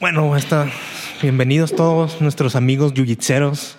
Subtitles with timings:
[0.00, 0.68] Bueno, está.
[1.20, 3.76] Bienvenidos todos nuestros amigos yujitseros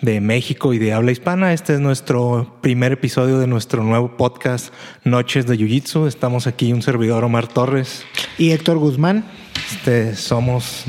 [0.00, 1.52] de México y de habla hispana.
[1.52, 4.72] Este es nuestro primer episodio de nuestro nuevo podcast
[5.04, 6.06] Noches de Jiu-Jitsu.
[6.06, 8.04] Estamos aquí un servidor Omar Torres
[8.38, 9.24] y Héctor Guzmán.
[9.70, 10.84] Este somos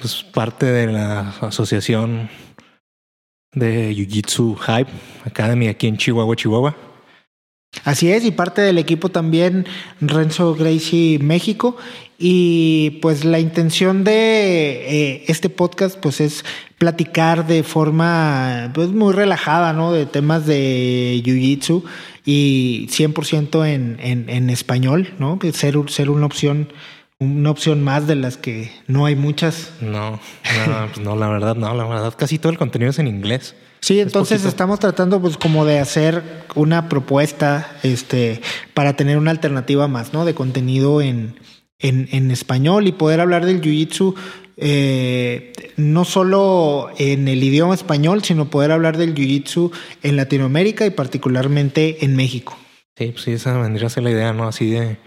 [0.00, 2.28] pues, parte de la asociación
[3.54, 4.90] de Jiu-Jitsu Hype
[5.24, 6.89] Academy aquí en Chihuahua, Chihuahua.
[7.84, 9.66] Así es, y parte del equipo también
[10.00, 11.76] Renzo Gracie México.
[12.18, 16.44] Y pues la intención de eh, este podcast pues es
[16.76, 19.92] platicar de forma pues muy relajada, ¿no?
[19.92, 21.82] De temas de Jiu-Jitsu
[22.26, 25.38] y 100% en, en, en español, ¿no?
[25.54, 26.68] Ser, ser una opción
[27.20, 29.72] una opción más de las que no hay muchas.
[29.82, 33.06] No, no, pues no, la verdad, no, la verdad, casi todo el contenido es en
[33.06, 33.54] inglés.
[33.80, 36.22] Sí, entonces estamos tratando pues como de hacer
[36.54, 38.42] una propuesta este
[38.74, 40.24] para tener una alternativa más, ¿no?
[40.24, 41.36] De contenido en,
[41.78, 44.14] en, en español y poder hablar del jiu-jitsu
[44.62, 50.90] eh, no solo en el idioma español, sino poder hablar del jiu-jitsu en Latinoamérica y
[50.90, 52.58] particularmente en México.
[52.96, 54.46] Sí, pues sí, esa vendría a ser la idea, ¿no?
[54.46, 54.98] Así de,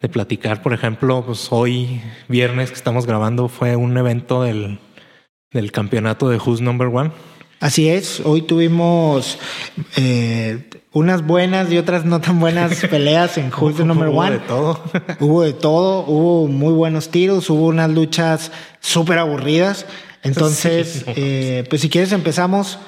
[0.00, 0.60] de platicar.
[0.60, 4.78] Por ejemplo, pues hoy, viernes que estamos grabando, fue un evento del,
[5.50, 7.10] del campeonato de Who's Number One
[7.64, 9.38] Así es, hoy tuvimos
[9.96, 14.16] eh, unas buenas y otras no tan buenas peleas en Who's the Number One.
[14.18, 14.80] Hubo de todo.
[15.20, 19.86] hubo de todo, hubo muy buenos tiros, hubo unas luchas súper aburridas.
[20.22, 22.78] Entonces, eh, pues si quieres empezamos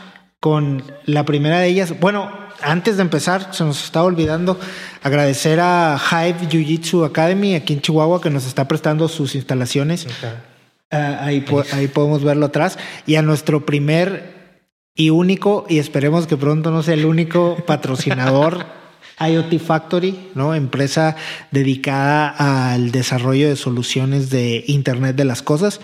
[0.41, 1.99] con la primera de ellas.
[1.99, 4.61] Bueno, antes de empezar, se nos estaba olvidando
[5.03, 10.07] agradecer a Hive Jiu Jitsu Academy aquí en Chihuahua que nos está prestando sus instalaciones.
[10.91, 12.79] Ah, ahí, ahí podemos verlo atrás.
[13.07, 14.36] Y a nuestro primer
[14.97, 18.65] y único, y esperemos que pronto no sea el único patrocinador
[19.21, 20.55] IoT Factory, ¿no?
[20.55, 21.17] Empresa
[21.51, 22.29] dedicada
[22.73, 25.81] al desarrollo de soluciones de Internet de las cosas.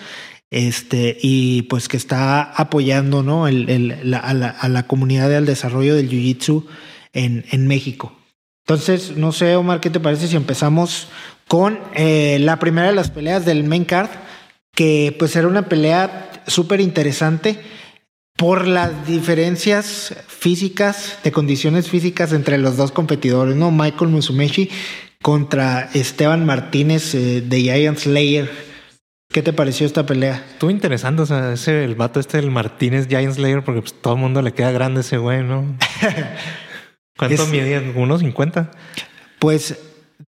[0.50, 3.48] Este, y pues que está apoyando ¿no?
[3.48, 4.34] El, a,
[4.68, 6.66] la, comunidad del desarrollo del Jiu-Jitsu
[7.14, 8.14] en, en, México.
[8.66, 11.08] Entonces, no sé, Omar, ¿qué te parece si empezamos
[11.48, 14.10] con eh, la primera de las peleas del main card?
[14.74, 17.58] Que pues era una pelea súper interesante
[18.42, 23.70] por las diferencias físicas, de condiciones físicas entre los dos competidores, ¿no?
[23.70, 24.68] Michael Musumeshi
[25.22, 28.50] contra Esteban Martínez eh, de Giant Slayer.
[29.28, 30.44] ¿Qué te pareció esta pelea?
[30.54, 34.14] Estuvo interesante, o sea, ese, el vato este del Martínez Giant Slayer, porque pues todo
[34.14, 35.78] el mundo le queda grande ese güey, ¿no?
[37.16, 37.92] ¿Cuánto mide?
[37.94, 38.72] ¿Unos 50?
[39.38, 39.78] Pues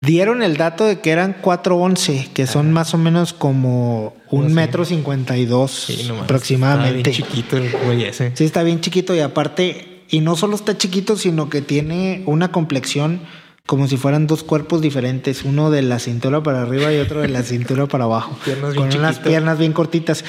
[0.01, 4.85] Dieron el dato de que eran 411, que son más o menos como un metro
[4.85, 5.89] cincuenta y dos
[6.23, 7.11] aproximadamente.
[7.11, 8.33] Está bien chiquito el güey ese.
[8.35, 12.53] Sí, está bien chiquito y aparte, y no solo está chiquito, sino que tiene una
[12.53, 13.21] complexión
[13.67, 17.29] como si fueran dos cuerpos diferentes, uno de la cintura para arriba y otro de
[17.29, 18.37] la cintura para abajo.
[18.45, 20.25] Piernas con unas piernas bien cortitas.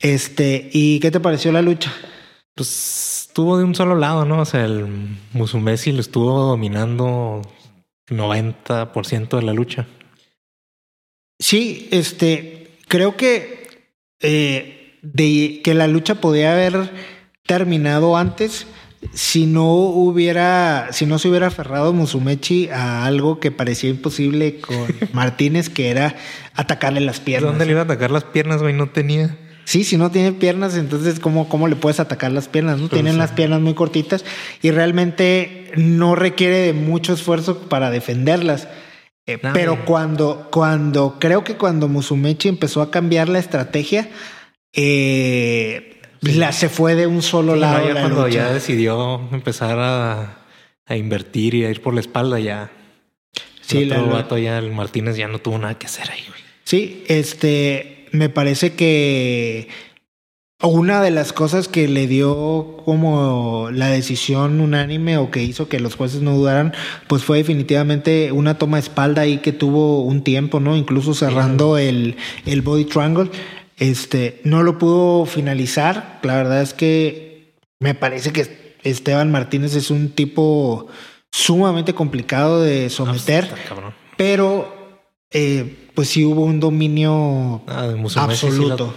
[0.00, 1.92] Este, ¿y qué te pareció la lucha?
[2.56, 4.40] Pues estuvo de un solo lado, ¿no?
[4.40, 7.40] O sea, el Musumesi lo estuvo dominando
[8.08, 9.86] 90% de la lucha.
[11.38, 13.68] Sí, este, creo que
[14.20, 16.90] eh, de que la lucha podía haber
[17.44, 18.66] terminado antes
[19.12, 24.86] si no hubiera, si no se hubiera aferrado Musumechi a algo que parecía imposible con
[25.12, 26.14] Martínez, que era
[26.54, 27.50] atacarle las piernas.
[27.50, 28.74] ¿Dónde le iba a atacar las piernas, güey?
[28.74, 29.36] No tenía.
[29.64, 32.80] Sí, si no tiene piernas, entonces ¿cómo, cómo le puedes atacar las piernas?
[32.80, 32.88] ¿no?
[32.88, 34.24] Tienen las piernas muy cortitas
[34.60, 38.68] y realmente no requiere de mucho esfuerzo para defenderlas.
[39.26, 44.10] Eh, pero cuando, cuando, creo que cuando Musumechi empezó a cambiar la estrategia,
[44.72, 47.86] eh, la, se fue de un solo lado.
[47.86, 50.38] ya cuando ya decidió empezar a,
[50.86, 52.70] a, invertir y a ir por la espalda, ya.
[53.60, 56.40] Sí, el vato ya, el Martínez ya no tuvo nada que hacer ahí, güey.
[56.64, 59.68] Sí, este me parece que
[60.62, 65.80] una de las cosas que le dio como la decisión unánime o que hizo que
[65.80, 66.72] los jueces no dudaran,
[67.08, 70.76] pues fue definitivamente una toma de espalda ahí que tuvo un tiempo, ¿no?
[70.76, 72.16] Incluso cerrando el,
[72.46, 73.30] el body triangle.
[73.76, 76.20] Este, no lo pudo finalizar.
[76.22, 80.86] La verdad es que me parece que Esteban Martínez es un tipo
[81.32, 83.48] sumamente complicado de someter,
[84.16, 84.81] pero
[85.32, 88.94] eh, pues sí hubo un dominio ah, absoluto.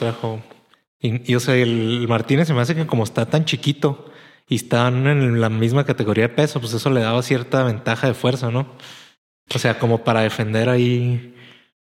[0.99, 4.11] y, y, o sea, el Martínez se me hace que como está tan chiquito
[4.47, 8.13] y están en la misma categoría de peso, pues eso le daba cierta ventaja de
[8.13, 8.67] fuerza, ¿no?
[9.53, 11.33] O sea, como para defender ahí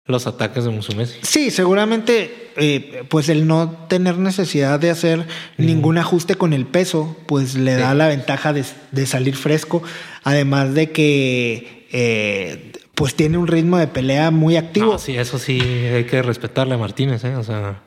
[0.05, 1.19] los ataques de Musumesi.
[1.21, 5.25] Sí, seguramente, eh, pues el no tener necesidad de hacer
[5.57, 9.81] ningún ajuste con el peso, pues le da la ventaja de, de, salir fresco.
[10.23, 14.97] Además de que, eh, pues tiene un ritmo de pelea muy activo.
[14.97, 17.35] sí, eso sí hay que respetarle a Martínez, ¿eh?
[17.35, 17.81] O sea,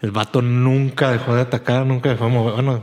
[0.00, 2.82] el vato nunca dejó de atacar, nunca dejó de mover, bueno,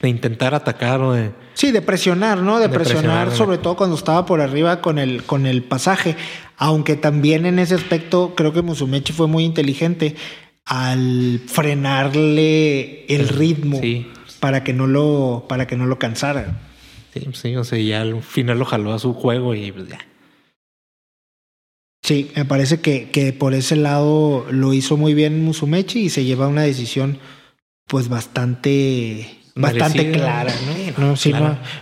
[0.00, 1.32] de intentar atacar o de...
[1.54, 2.58] Sí, de presionar, ¿no?
[2.58, 6.16] De, presionar, sobre todo cuando estaba por arriba con el, con el pasaje.
[6.56, 10.16] Aunque también en ese aspecto creo que Musumechi fue muy inteligente
[10.64, 13.80] al frenarle el ritmo
[14.40, 16.60] para que no lo para que no lo cansara.
[17.12, 19.98] Sí, sí, o sea, ya al final lo jaló a su juego y pues ya.
[22.04, 26.24] Sí, me parece que, que por ese lado lo hizo muy bien Musumechi y se
[26.24, 27.18] lleva una decisión
[27.86, 30.52] pues bastante bastante clara,
[30.98, 31.06] ¿no?
[31.06, 31.32] No, sí,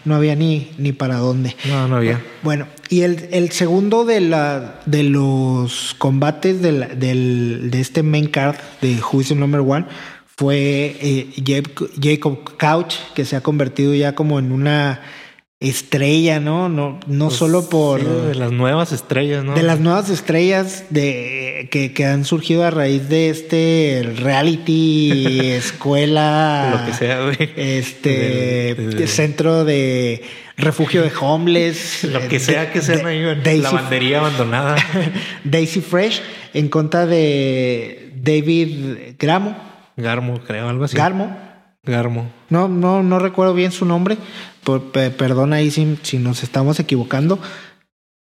[0.04, 1.56] no, había ni, ni para dónde.
[1.68, 2.22] No, no había.
[2.44, 8.28] Bueno, y el, el segundo de, la, de los combates del, del, de este main
[8.28, 9.86] card de Who is Number One
[10.36, 11.66] fue eh,
[12.00, 15.00] Jacob Couch, que se ha convertido ya como en una
[15.62, 16.68] estrella, ¿no?
[16.68, 18.02] No, no pues solo por.
[18.02, 19.54] de las nuevas estrellas, ¿no?
[19.54, 26.78] De las nuevas estrellas de, que, que han surgido a raíz de este reality, escuela.
[26.78, 27.36] Lo que sea, güey.
[27.56, 30.22] Este centro de
[30.56, 32.04] refugio de homeless.
[32.04, 34.76] Lo que sea que sea, de, lavandería abandonada.
[35.44, 36.22] Daisy Fresh
[36.54, 39.56] en contra de David Gramo.
[39.96, 40.96] Garmo, creo, algo así.
[40.96, 41.36] Garmo.
[41.84, 42.30] Garmo.
[42.48, 44.16] No, no, no recuerdo bien su nombre,
[44.62, 47.38] perdona ahí si, nos estamos equivocando,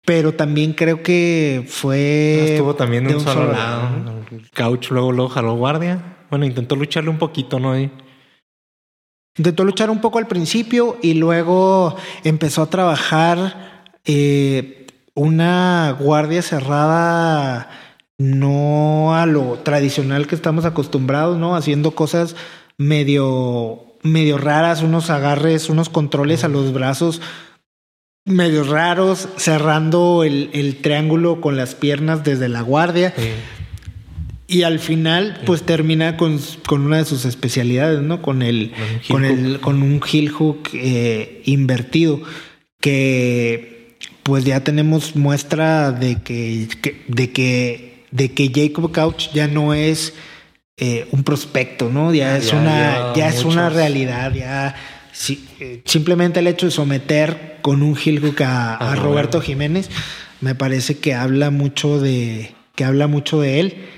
[0.04, 2.52] pero también creo que fue.
[2.52, 4.25] estuvo también de un, solo, lado.
[4.30, 6.16] El Couch luego lo jaló guardia.
[6.30, 7.75] Bueno, intentó lucharle un poquito, ¿no?
[9.36, 17.70] Intentó luchar un poco al principio y luego empezó a trabajar eh, una guardia cerrada,
[18.19, 21.54] no a lo tradicional que estamos acostumbrados, ¿no?
[21.54, 22.34] Haciendo cosas
[22.76, 27.21] medio medio raras, unos agarres, unos controles a los brazos
[28.29, 33.15] medio raros, cerrando el, triángulo con las piernas desde la guardia.
[34.47, 36.39] Y al final, pues termina con,
[36.71, 38.23] una de sus especialidades, ¿no?
[38.23, 38.73] Con el,
[39.09, 42.21] con, el, con un heel hook eh, invertido.
[42.81, 46.69] Que pues ya tenemos muestra de que,
[47.09, 50.15] de que, de que Jacob Couch ya no es
[50.78, 52.14] eh, un prospecto, ¿no?
[52.14, 54.76] Ya es una, ya, es una realidad, ya
[55.58, 59.90] eh, simplemente el hecho de someter con un heel a, Roberto Jiménez
[60.40, 63.88] me parece que habla mucho de que habla mucho de él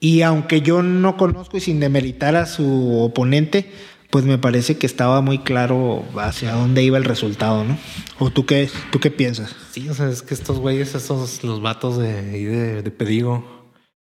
[0.00, 3.70] y aunque yo no conozco y sin demeritar a su oponente,
[4.10, 7.78] pues me parece que estaba muy claro hacia dónde iba el resultado, ¿no?
[8.18, 9.54] ¿O tú qué, tú qué piensas?
[9.70, 13.53] Sí, o sea, es que estos güeyes, esos, los vatos de, de, de Pedigo,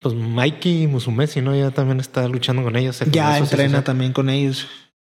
[0.05, 1.55] pues Mikey Musumesi, ¿no?
[1.55, 3.01] Ya también está luchando con ellos.
[3.09, 4.67] Ya entrena también con ellos.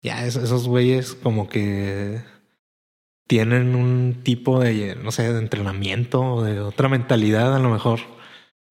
[0.02, 2.24] Ya esos güeyes como que
[3.28, 8.00] tienen un tipo de, no sé, de entrenamiento o de otra mentalidad a lo mejor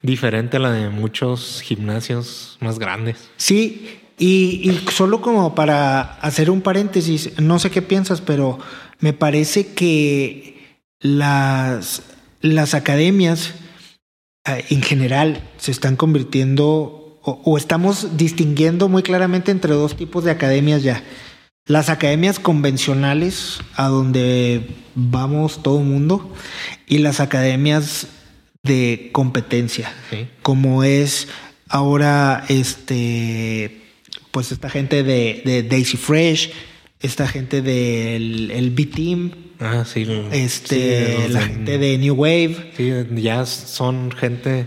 [0.02, 3.30] diferente a la de muchos gimnasios más grandes.
[3.36, 8.58] Sí, y, y solo como para hacer un paréntesis, no sé qué piensas, pero
[8.98, 12.02] me parece que las,
[12.40, 13.54] las academias
[14.44, 20.82] en general se están convirtiendo o, estamos distinguiendo muy claramente entre dos tipos de academias
[20.82, 21.02] ya.
[21.66, 26.34] Las academias convencionales, a donde vamos todo el mundo,
[26.86, 28.06] y las academias
[28.62, 29.92] de competencia,
[30.42, 31.28] como es
[31.68, 33.82] ahora este,
[34.30, 36.50] pues esta gente de, de Daisy Fresh,
[37.00, 39.47] esta gente del el B-Team.
[39.60, 40.06] Ah, sí.
[40.32, 42.72] Este, la gente de New Wave.
[42.76, 44.66] Sí, ya son gente,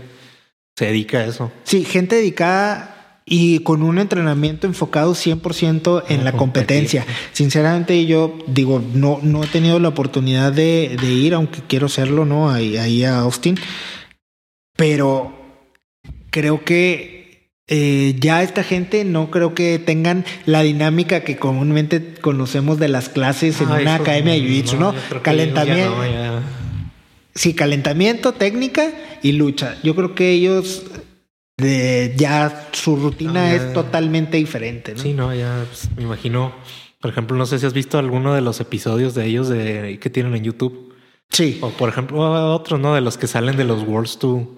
[0.76, 1.52] se dedica a eso.
[1.64, 7.06] Sí, gente dedicada y con un entrenamiento enfocado 100% en la competencia.
[7.32, 12.24] Sinceramente yo digo, no, no he tenido la oportunidad de, de ir, aunque quiero hacerlo,
[12.24, 12.50] ¿no?
[12.50, 13.58] Ahí, ahí a Austin.
[14.76, 15.32] Pero
[16.30, 17.21] creo que
[17.74, 23.08] eh, ya esta gente no creo que tengan la dinámica que comúnmente conocemos de las
[23.08, 24.94] clases en una academia de jiu-jitsu, ¿no?
[25.22, 25.96] Calentamiento.
[27.34, 29.78] Sí, calentamiento, técnica y lucha.
[29.82, 30.82] Yo creo que ellos
[31.56, 35.00] de, ya su rutina es totalmente diferente, ¿no?
[35.00, 36.52] Sí, no, ya pues, me imagino.
[37.00, 40.10] Por ejemplo, no sé si has visto alguno de los episodios de ellos de que
[40.10, 40.94] tienen en YouTube.
[41.30, 41.56] Sí.
[41.62, 42.20] O por ejemplo,
[42.54, 42.94] otros, ¿no?
[42.94, 44.56] De los que salen de los Worlds to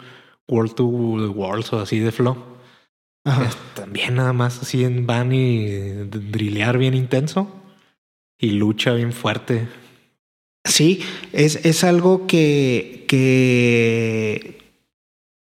[0.48, 2.53] World to Worlds o así de Flow.
[3.74, 7.48] También nada más así en van y drillear bien intenso
[8.38, 9.66] y lucha bien fuerte.
[10.64, 11.02] Sí,
[11.32, 14.58] es, es algo que, que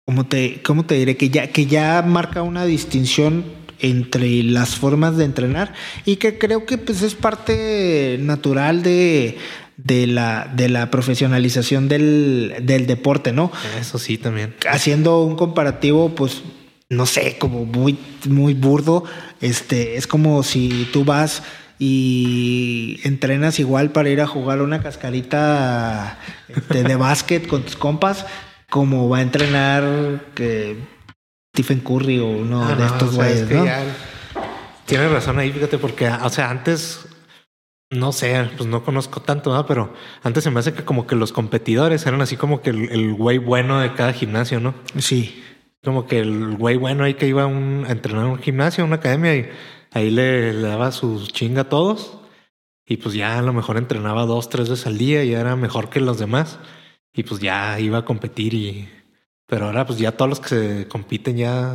[0.05, 1.17] como te, ¿cómo te diré?
[1.17, 3.45] Que ya, que ya marca una distinción
[3.79, 5.73] entre las formas de entrenar
[6.05, 9.37] y que creo que pues es parte natural de,
[9.77, 13.51] de la, de la profesionalización del, del deporte, ¿no?
[13.79, 14.55] Eso sí, también.
[14.69, 16.43] Haciendo un comparativo, pues,
[16.91, 19.05] no sé, como muy, muy burdo.
[19.39, 21.41] Este, es como si tú vas
[21.79, 26.19] y entrenas igual para ir a jugar una cascarita
[26.49, 28.25] este, de básquet con tus compas,
[28.69, 30.79] como va a entrenar que
[31.55, 34.43] Stephen Curry o uno Ah, de no, estos o sea, es güeyes, ¿no?
[34.85, 37.07] Tienes razón ahí, fíjate, porque, o sea, antes,
[37.89, 39.65] no sé, pues no conozco tanto, ¿verdad?
[39.65, 39.93] pero
[40.23, 43.13] antes se me hace que como que los competidores eran así como que el, el
[43.13, 44.73] güey bueno de cada gimnasio, ¿no?
[44.97, 45.41] Sí.
[45.83, 48.83] Como que el güey bueno ahí que iba a, un- a entrenar a un gimnasio,
[48.83, 49.49] a una academia, y
[49.91, 52.17] ahí le, le daba su chinga a todos.
[52.85, 55.89] Y pues ya a lo mejor entrenaba dos, tres veces al día y era mejor
[55.89, 56.59] que los demás.
[57.13, 58.89] Y pues ya iba a competir y...
[59.47, 61.73] Pero ahora pues ya todos los que se compiten ya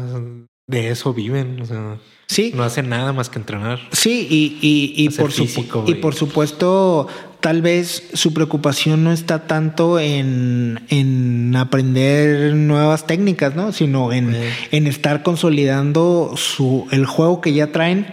[0.66, 1.60] de eso viven.
[1.60, 3.78] O sea, Sí, no hacen nada más que entrenar.
[3.92, 7.06] Sí, y, y, y Hacer por, físico, y por supuesto,
[7.40, 13.72] tal vez su preocupación no está tanto en, en aprender nuevas técnicas, ¿no?
[13.72, 14.36] Sino en,
[14.70, 18.06] en estar consolidando su, el juego que ya traen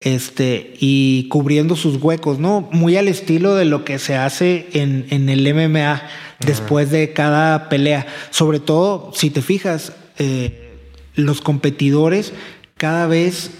[0.00, 2.68] este, y cubriendo sus huecos, ¿no?
[2.72, 6.02] Muy al estilo de lo que se hace en, en el MMA
[6.40, 8.06] después de cada pelea.
[8.30, 10.78] Sobre todo, si te fijas, eh,
[11.14, 12.32] los competidores
[12.76, 13.50] cada vez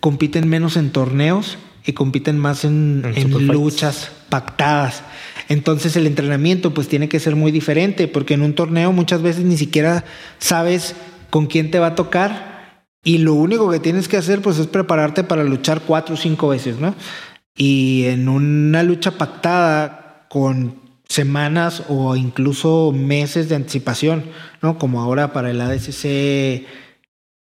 [0.00, 1.58] compiten menos en torneos
[1.88, 5.02] y compiten más en, En luchas pactadas.
[5.48, 9.46] Entonces el entrenamiento pues tiene que ser muy diferente porque en un torneo muchas veces
[9.46, 10.04] ni siquiera
[10.38, 10.94] sabes
[11.30, 14.66] con quién te va a tocar y lo único que tienes que hacer pues es
[14.66, 16.94] prepararte para luchar cuatro o cinco veces, ¿no?
[17.56, 20.74] Y en una lucha pactada con
[21.08, 24.24] semanas o incluso meses de anticipación,
[24.60, 24.78] ¿no?
[24.78, 26.66] Como ahora para el ADCC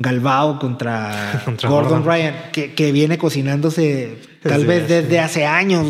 [0.01, 2.13] Galbao contra, Contra Gordon, Gordon.
[2.13, 5.87] Ryan, que, que viene cocinándose tal vez desde hace años.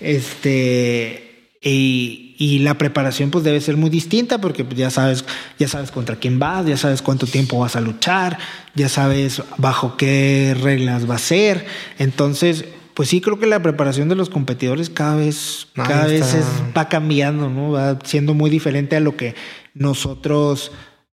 [0.00, 1.30] Este,
[1.62, 5.24] y, y la preparación pues debe ser muy distinta porque pues, ya sabes,
[5.58, 8.38] ya sabes contra quién vas, ya sabes cuánto tiempo vas a luchar,
[8.74, 11.66] ya sabes bajo qué reglas va a ser.
[11.98, 16.46] Entonces, pues sí creo que la preparación de los competidores cada vez, cada vez es,
[16.76, 17.72] va cambiando, ¿no?
[17.72, 19.34] Va siendo muy diferente a lo que
[19.74, 20.72] nosotros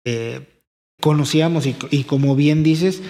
[0.05, 0.52] eh,
[1.03, 3.01] conocíamos y, y como bien dices,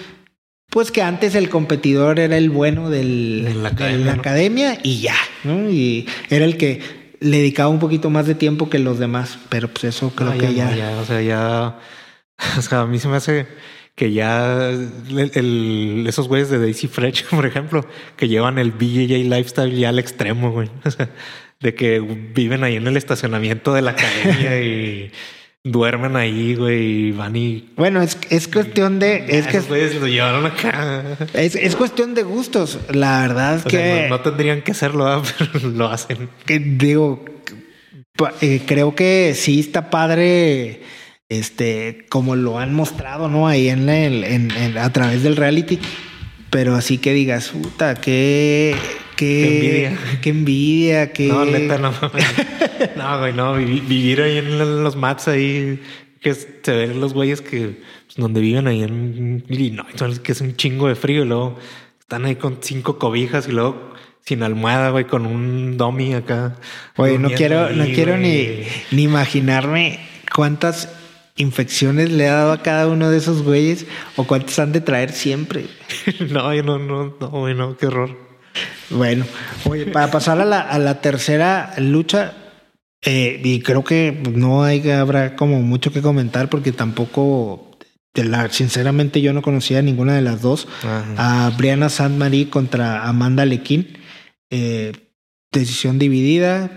[0.68, 4.20] pues que antes el competidor era el bueno del, De la de academia, la ¿no?
[4.20, 5.70] academia y ya, ¿no?
[5.70, 6.80] Y era el que
[7.20, 10.38] le dedicaba un poquito más de tiempo que los demás, pero pues eso creo No,
[10.40, 10.70] que ya...
[10.70, 11.78] no, ya, o sea, ya.
[12.58, 13.46] O sea, a mí se me hace
[13.94, 17.86] que ya el- el- esos güeyes de Daisy Fresh, por ejemplo,
[18.16, 20.68] que llevan el BJJ lifestyle ya al extremo, güey.
[20.84, 21.10] O sea,
[21.60, 25.12] de que viven ahí en el estacionamiento de la academia y
[25.74, 27.70] duermen ahí, güey, y van y.
[27.76, 29.24] Bueno, es, es cuestión de...
[29.28, 31.16] Es que güeyes lo llevaron acá.
[31.32, 32.78] es, es cuestión de gustos.
[32.92, 33.76] La verdad es O que...
[33.78, 36.28] sea, no, no tendrían que hacerlo, pero lo hacen.
[36.44, 37.24] que digo,
[38.42, 40.82] eh, creo que sí está padre,
[41.30, 43.48] este, como lo han mostrado, ¿no?
[43.48, 45.78] Ahí en, la- en- en- a través del reality,
[46.50, 48.76] pero así que digas, puta, qué,
[49.16, 51.12] qué, Qué envidia.
[51.12, 51.34] qué envidia.
[51.34, 51.92] No, neta, no.
[52.96, 53.54] no, güey, no.
[53.56, 55.80] vi- Vivir ahí en los mats ahí,
[56.20, 60.56] que se ven los güeyes que pues, donde viven ahí en Illinois, que es un
[60.56, 61.58] chingo de frío y luego
[62.00, 63.92] están ahí con cinco cobijas y luego
[64.26, 66.56] sin almohada, güey, con un dummy acá.
[66.96, 68.64] Oye, no quiero, no quiero ni, güey.
[68.90, 70.00] ni imaginarme
[70.34, 70.88] cuántas
[71.36, 75.12] infecciones le ha dado a cada uno de esos güeyes o cuántas han de traer
[75.12, 75.66] siempre.
[76.30, 78.16] no, no, no, no, güey, no, qué horror.
[78.94, 79.26] Bueno,
[79.68, 82.32] oye, para pasar a la, a la tercera lucha,
[83.04, 87.76] eh, y creo que no hay habrá como mucho que comentar porque tampoco,
[88.14, 90.66] de la, sinceramente yo no conocía a ninguna de las dos.
[91.18, 93.98] A Brianna Saint Marie contra Amanda Lequín.
[94.50, 94.92] Eh,
[95.52, 96.70] decisión dividida.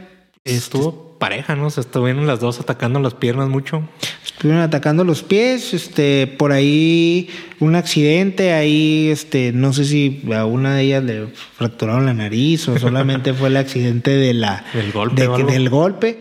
[0.44, 1.70] Este, Estuvo pareja, ¿no?
[1.70, 3.84] Se estuvieron las dos atacando las piernas mucho.
[4.26, 10.46] Estuvieron atacando los pies, este, por ahí un accidente, ahí, este, no sé si a
[10.46, 14.92] una de ellas le fracturaron la nariz o solamente fue el accidente de la, Del
[14.92, 16.20] golpe de del golpe,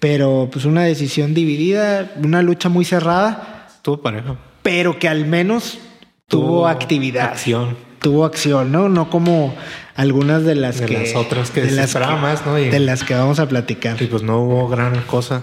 [0.00, 4.36] pero pues una decisión dividida, una lucha muy cerrada, Estuvo pareja.
[4.62, 5.78] pero que al menos
[6.26, 7.76] tuvo, actividad, Acción.
[8.00, 8.88] tuvo acción, ¿no?
[8.88, 9.54] No como
[9.94, 12.58] algunas de las De que las otras que de las más, ¿no?
[12.58, 14.00] Y- de las que vamos a platicar.
[14.02, 15.42] Y pues no hubo gran cosa.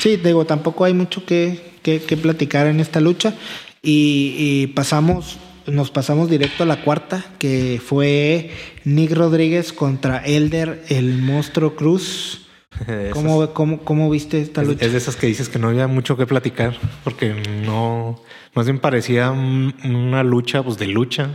[0.00, 3.34] Sí, digo, tampoco hay mucho que, que- que platicar en esta lucha.
[3.82, 8.50] Y, y pasamos, nos pasamos directo a la cuarta, que fue
[8.84, 12.46] Nick Rodríguez contra Elder, el monstruo Cruz.
[13.12, 14.86] ¿Cómo, cómo, cómo viste esta Es, lucha?
[14.86, 17.34] es de esas que dices que no había mucho que platicar, porque
[17.66, 18.22] no,
[18.54, 21.30] más bien parecía un- una lucha, pues de lucha.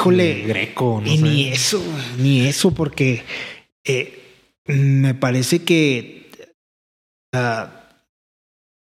[0.00, 1.22] Híjole, Greco, no y sé.
[1.22, 1.82] ni eso,
[2.18, 3.22] ni eso, porque
[3.84, 4.18] eh,
[4.64, 6.30] me parece que
[7.34, 7.86] ah,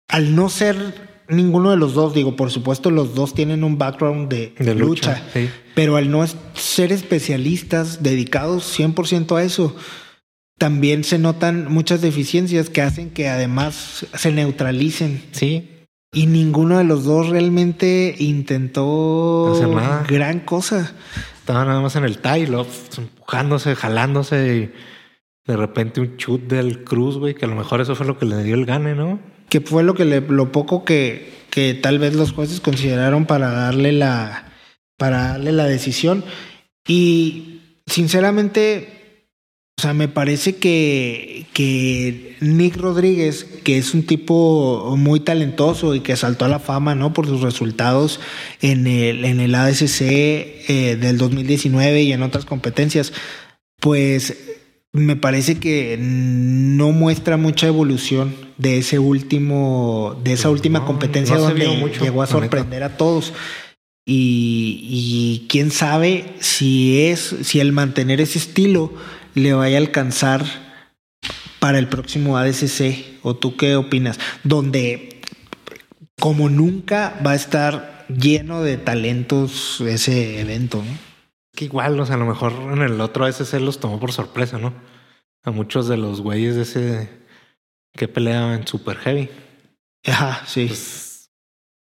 [0.09, 4.31] al no ser ninguno de los dos, digo, por supuesto los dos tienen un background
[4.31, 5.23] de, lucha,
[5.75, 9.77] pero al no ser especialistas dedicados 100% a eso,
[10.57, 15.23] también se notan muchas deficiencias que hacen que además se neutralicen.
[15.33, 15.72] Sí.
[16.15, 20.05] Y ninguno de los dos realmente intentó hacer nada.
[20.07, 20.95] gran cosa.
[21.39, 22.47] Estaba nada más en el tie,
[22.99, 24.73] empujándose, jalándose y
[25.51, 28.27] de repente un chut del Cruz, güey, que a lo mejor eso fue lo que
[28.27, 29.21] le dio el gane, ¿no?
[29.49, 33.51] Que fue lo que le, lo poco que, que tal vez los jueces consideraron para
[33.51, 34.53] darle la,
[34.99, 36.25] para darle la decisión.
[36.87, 39.02] Y sinceramente,
[39.83, 46.01] o sea, me parece que, que Nick Rodríguez, que es un tipo muy talentoso y
[46.03, 47.13] que saltó a la fama, ¿no?
[47.13, 48.21] Por sus resultados
[48.61, 53.13] en el, en el ADCC eh, del 2019 y en otras competencias,
[53.81, 54.37] pues
[54.93, 61.39] me parece que no muestra mucha evolución de ese último, de esa pues última competencia
[61.39, 61.67] donde
[62.01, 63.33] llegó a sorprender a todos.
[64.07, 68.93] Y, y quién sabe si es, si el mantener ese estilo
[69.35, 70.45] le vaya a alcanzar
[71.59, 73.21] para el próximo ADCC?
[73.23, 74.19] ¿O tú qué opinas?
[74.45, 75.21] Donde
[76.21, 81.13] como nunca va a estar lleno de talentos ese evento, ¿no?
[81.55, 84.59] Que igual, o sea, a lo mejor en el otro ADCC los tomó por sorpresa,
[84.59, 84.73] ¿no?
[85.45, 87.11] A muchos de los güeyes de ese
[87.93, 89.31] que peleaban en Super Heavy.
[90.07, 90.67] Ajá, sí.
[90.67, 91.31] Pues,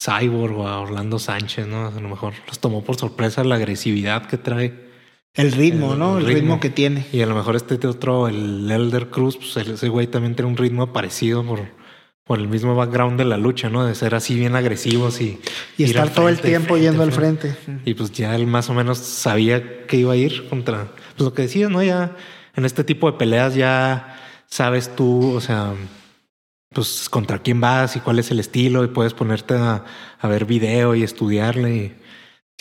[0.02, 1.86] Cyborg o a Orlando Sánchez, ¿no?
[1.86, 4.89] A lo mejor los tomó por sorpresa la agresividad que trae
[5.34, 6.18] el ritmo, ¿no?
[6.18, 6.60] El ritmo.
[6.60, 7.06] que tiene.
[7.12, 10.56] Y a lo mejor este otro, el Elder Cruz, pues ese güey también tiene un
[10.56, 11.60] ritmo parecido por,
[12.24, 13.84] por el mismo background de la lucha, ¿no?
[13.84, 15.40] De ser así bien agresivos y...
[15.76, 17.56] Y estar todo el tiempo yendo al frente.
[17.84, 20.88] Y pues ya él más o menos sabía que iba a ir contra...
[21.16, 21.82] Pues lo que decías, ¿no?
[21.82, 22.16] Ya
[22.56, 25.74] en este tipo de peleas ya sabes tú, o sea,
[26.72, 29.84] pues contra quién vas y cuál es el estilo y puedes ponerte a,
[30.18, 31.96] a ver video y estudiarle y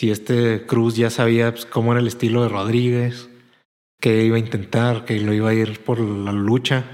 [0.00, 3.28] si este Cruz ya sabía pues, cómo era el estilo de Rodríguez,
[4.00, 6.86] que iba a intentar, que lo iba a ir por la lucha,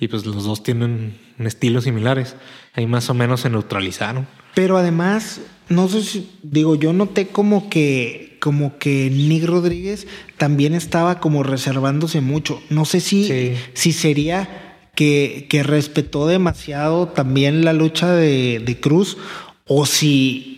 [0.00, 2.34] y pues los dos tienen estilos similares,
[2.72, 4.26] ahí más o menos se neutralizaron.
[4.54, 10.06] Pero además, no sé si, digo, yo noté como que, como que Nick Rodríguez
[10.38, 12.62] también estaba como reservándose mucho.
[12.70, 19.18] No sé si, si sería que, que respetó demasiado también la lucha de, de Cruz
[19.66, 20.55] o si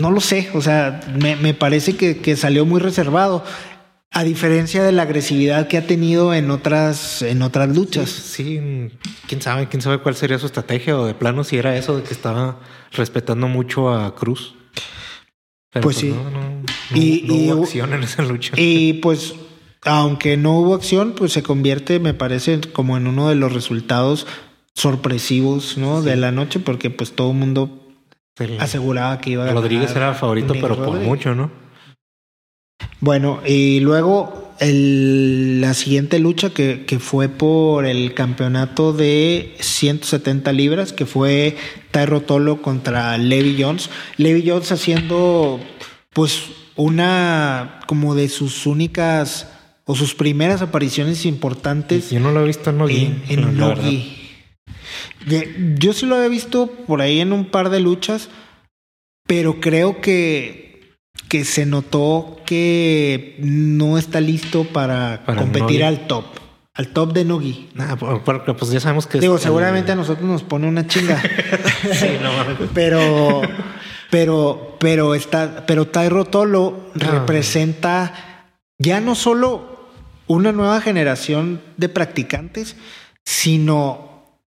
[0.00, 3.44] no lo sé, o sea, me, parece que, salió muy reservado.
[4.10, 8.08] A diferencia de la agresividad que ha tenido en otras, en otras luchas.
[8.08, 8.90] Sí,
[9.26, 12.04] quién sabe, quién sabe cuál sería su estrategia o de plano si era eso de
[12.04, 12.58] que estaba
[12.92, 14.54] respetando mucho a Cruz.
[15.72, 16.14] pues, pues, sí.
[16.94, 18.54] y, hubo acción en esa lucha.
[18.56, 19.34] Y pues,
[19.82, 24.26] aunque no hubo acción, pues se convierte, me parece, como en uno de los resultados
[24.74, 26.00] sorpresivos, ¿no?
[26.00, 27.87] De la noche, porque pues todo el mundo
[28.58, 31.50] aseguraba que iba a Rodríguez era favorito, pero por mucho, ¿no?
[33.00, 40.92] Bueno, y luego la siguiente lucha que, que, fue por el campeonato de 170 libras,
[40.92, 41.56] que fue
[41.92, 43.88] Tyro Tolo contra Levi Jones.
[44.16, 45.60] Levi Jones haciendo
[46.12, 49.48] pues una como de sus únicas
[49.84, 52.10] o sus primeras apariciones importantes.
[52.10, 53.14] Yo no lo he visto en Nogi.
[53.28, 54.17] En, en Nogi.
[55.76, 58.28] Yo sí lo había visto por ahí en un par de luchas,
[59.26, 66.24] pero creo que, que se notó que no está listo para, competir al top.
[66.74, 67.68] Al top de Nogi.
[68.24, 69.18] porque pues ya sabemos que...
[69.20, 71.20] Digo, seguramente a nosotros nos pone una chinga.
[72.74, 73.42] pero,
[74.10, 78.46] pero, pero está, pero Tyro Tolo representa
[78.78, 79.88] ya no solo
[80.28, 82.76] una nueva generación de practicantes,
[83.24, 84.07] sino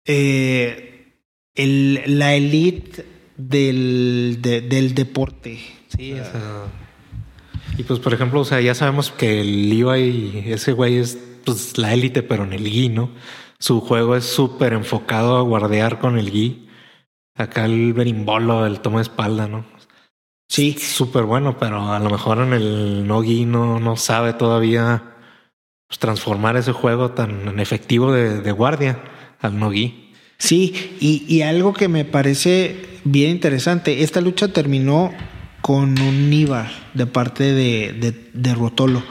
[0.06, 1.14] eh,
[1.56, 3.06] el, la elite
[3.38, 5.60] del, del deporte.
[5.90, 6.16] Sí,
[7.78, 11.78] y pues por ejemplo, o sea, ya sabemos que el y ese güey es pues
[11.78, 13.10] la élite, pero en el gui, ¿no?
[13.60, 16.70] Su juego es súper enfocado a guardear con el gui.
[17.36, 19.66] Acá el berimbolo, el tomo de espalda, ¿no?
[20.48, 20.74] Sí.
[20.74, 25.16] Súper bueno, pero a lo mejor en el no gui no, no sabe todavía
[25.88, 29.00] pues, transformar ese juego tan efectivo de, de guardia
[29.52, 30.06] al.
[30.38, 35.14] Sí, y, algo que me parece bien interesante, esta lucha terminó
[35.62, 39.04] con un Nibar de parte de, de, Rotolo.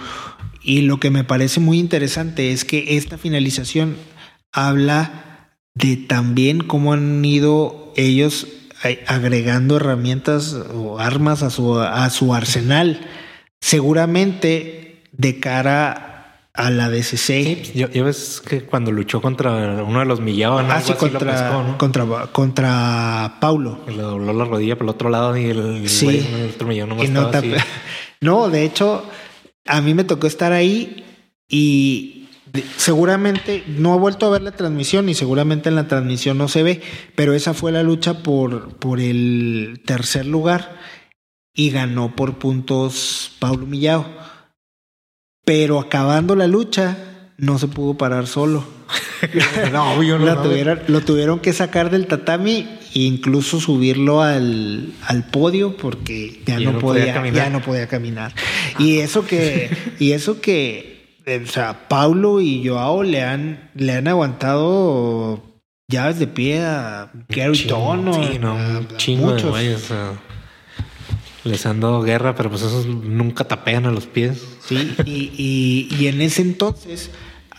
[0.63, 3.97] Y lo que me parece muy interesante es que esta finalización
[4.53, 8.47] habla de también cómo han ido ellos
[9.07, 13.01] agregando herramientas o armas a su, a su arsenal.
[13.61, 16.14] Seguramente de cara
[16.55, 17.17] a la DCC.
[17.17, 20.95] Sí, pues, yo, yo ves que cuando luchó contra uno de los Millao, ah, sí,
[20.95, 21.77] contra, ¿no?
[21.77, 23.81] contra, contra Paulo.
[23.89, 26.27] Le dobló la rodilla por el otro lado y el, sí.
[26.33, 27.31] el otro Millao no, no,
[28.21, 29.05] no, de hecho,
[29.67, 31.05] a mí me tocó estar ahí
[31.49, 32.29] y
[32.77, 36.63] seguramente no he vuelto a ver la transmisión y seguramente en la transmisión no se
[36.63, 36.81] ve,
[37.17, 40.77] pero esa fue la lucha por, por el tercer lugar
[41.53, 44.07] y ganó por puntos Paulo Millao.
[45.45, 46.97] Pero acabando la lucha,
[47.37, 48.65] no se pudo parar solo.
[49.73, 55.25] no, yo no, tuvieron, lo tuvieron que sacar del tatami e incluso subirlo al, al
[55.25, 58.33] podio porque ya, no, podía, ya no podía caminar.
[58.79, 63.93] Y eso que, y eso que, eh, o sea, Paulo y Joao le han, le
[63.93, 65.43] han aguantado
[65.89, 68.15] llaves de pie a Gary Tono.
[68.15, 68.57] Sí, no,
[68.97, 69.91] chingo de güeyes,
[71.45, 74.43] les han dado guerra, pero pues esos nunca tapean a los pies.
[74.67, 77.11] Sí, y, y, en ese entonces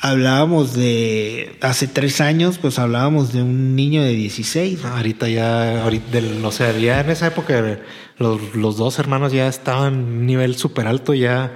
[0.01, 4.83] hablábamos de, hace tres años, pues hablábamos de un niño de 16.
[4.85, 7.79] ahorita ya, ahorita, o sea, ya en esa época
[8.17, 11.53] los, los dos hermanos ya estaban a un nivel súper alto, ya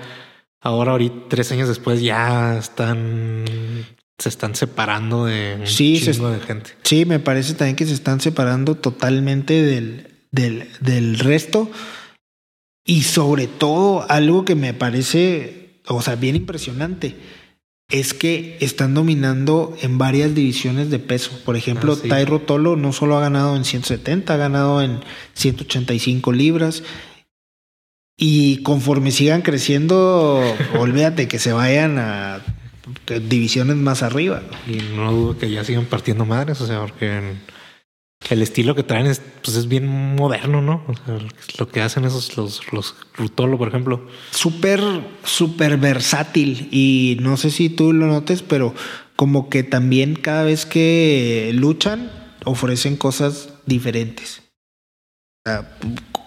[0.62, 3.46] ahora, ahorita, tres años después, ya están
[4.20, 6.72] se están separando de un chingo de gente.
[6.84, 11.72] Sí, me parece también que se están separando totalmente del, del, del resto.
[12.90, 17.16] Y sobre todo, algo que me parece, o sea, bien impresionante,
[17.88, 21.30] es que están dominando en varias divisiones de peso.
[21.46, 25.02] Por ejemplo, ah, Tairo Tolo no solo ha ganado en 170, ha ganado en
[25.36, 26.82] 185 libras.
[28.18, 30.42] Y conforme sigan creciendo,
[30.80, 32.42] olvídate que se vayan a
[33.22, 34.42] divisiones más arriba.
[34.68, 37.22] Y no dudo que ya sigan partiendo madres, o sea, porque
[38.30, 40.84] el estilo que traen es, pues es bien moderno, ¿no?
[40.88, 41.20] O sea,
[41.58, 44.08] lo que hacen esos, los, los Rutolo, por ejemplo.
[44.32, 44.82] Súper,
[45.24, 46.68] súper versátil.
[46.72, 48.74] Y no sé si tú lo notes, pero
[49.16, 52.12] como que también cada vez que luchan,
[52.46, 54.44] ofrecen cosas diferentes.
[55.46, 55.78] O sea,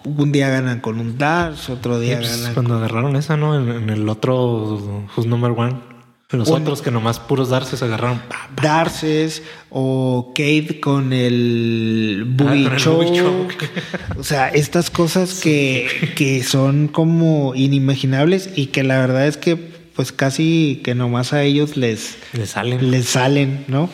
[0.03, 2.53] un día ganan con un Dash, otro día pues, ganan.
[2.53, 3.55] Cuando agarraron esa, ¿no?
[3.55, 5.92] En, el otro Who's Number One.
[6.33, 8.21] Los otros que nomás puros Darces agarraron.
[8.61, 17.53] Darces o Kate con el Boogie ah, o sea, estas cosas que, que son como
[17.53, 19.55] inimaginables y que la verdad es que
[19.95, 22.89] pues casi que nomás a ellos les, les salen.
[22.89, 23.89] Les salen, ¿no?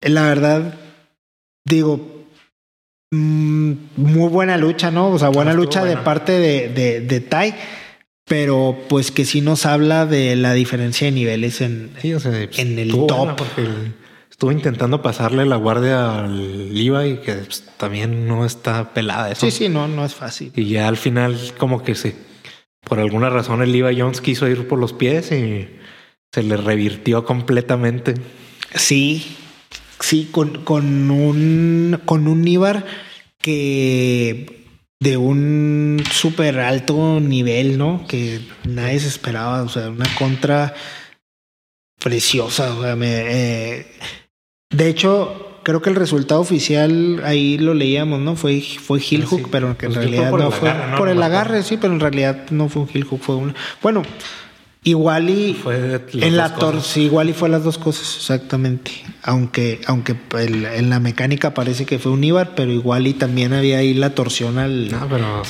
[0.00, 0.74] La verdad,
[1.64, 2.24] digo,
[3.12, 5.10] mm, muy buena lucha, ¿no?
[5.10, 7.54] O sea, buena lucha de parte de, de, de Tai
[8.24, 13.40] pero pues que sí nos habla de la diferencia de niveles en, en el top.
[14.30, 19.46] estuvo intentando pasarle la guardia al y que pues, también no está pelada eso.
[19.46, 20.52] Sí, sí, no, no es fácil.
[20.54, 22.14] Y ya al final como que se,
[22.84, 25.68] por alguna razón el Levi Jones quiso ir por los pies y
[26.32, 28.14] se le revirtió completamente.
[28.74, 29.36] Sí,
[30.00, 32.86] sí, con, con un, con un Ibar
[33.38, 34.61] que
[35.02, 38.04] de un súper alto nivel, ¿no?
[38.06, 40.74] Que nadie se esperaba, o sea, una contra
[41.98, 42.72] preciosa.
[42.74, 43.86] O sea, me, eh,
[44.70, 48.36] de hecho, creo que el resultado oficial ahí lo leíamos, ¿no?
[48.36, 51.78] Fue, fue Heel Hook, pero que en pues realidad no fue por el agarre, sí,
[51.78, 53.56] pero en realidad no fue un Heel Hook, fue un.
[53.82, 54.02] Bueno,
[54.84, 55.56] Igual y
[56.14, 58.90] en la torsi, igual y fue las dos cosas, exactamente.
[59.22, 63.78] Aunque, aunque en la mecánica parece que fue un Ibar, pero igual y también había
[63.78, 64.90] ahí la torsión al,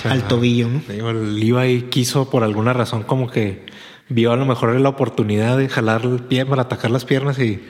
[0.05, 0.69] al tobillo.
[0.69, 1.11] ¿no?
[1.11, 3.65] el Ibar quiso por alguna razón como que
[4.11, 7.63] vio a lo mejor la oportunidad de jalar el pie para atacar las piernas y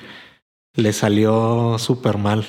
[0.74, 2.44] le salió súper mal.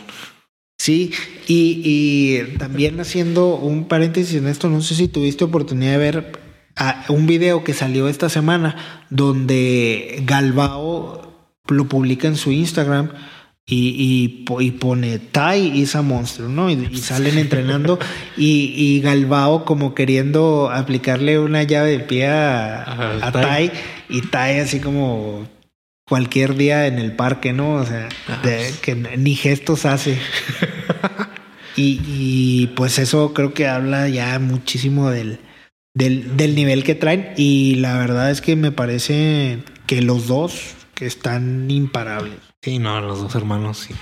[0.80, 1.12] Sí,
[1.48, 6.43] y, y también haciendo un paréntesis en esto, no sé si tuviste oportunidad de ver
[7.10, 8.76] un video que salió esta semana
[9.10, 11.34] donde Galbao
[11.68, 13.10] lo publica en su Instagram
[13.66, 16.70] y, y, pone Tai is a monster, ¿no?
[16.70, 17.98] Y, salen entrenando
[18.36, 23.72] y, y, Galbao como queriendo aplicarle una llave de pie a, tai.
[24.10, 25.48] y Tai así como
[26.06, 27.76] cualquier día en el parque, ¿no?
[27.76, 28.10] O sea,
[28.82, 30.18] que ni gestos hace.
[31.78, 35.40] y, y pues eso creo que habla ya muchísimo del,
[35.94, 37.34] del, del nivel que traen.
[37.38, 42.38] Y la verdad es que me parece que los dos que están imparables.
[42.62, 43.94] Sí, no, los dos hermanos sí.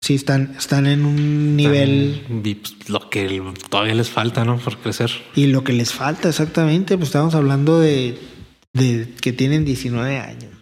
[0.00, 2.24] Sí, están, están en un nivel.
[2.42, 4.56] Pues, lo que todavía les falta, ¿no?
[4.58, 5.10] Por crecer.
[5.34, 6.96] Y lo que les falta, exactamente.
[6.96, 8.16] Pues estamos hablando de,
[8.72, 10.52] de que tienen 19 años.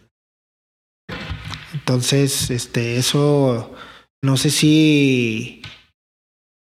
[1.74, 3.74] Entonces, este, eso.
[4.22, 5.60] No sé si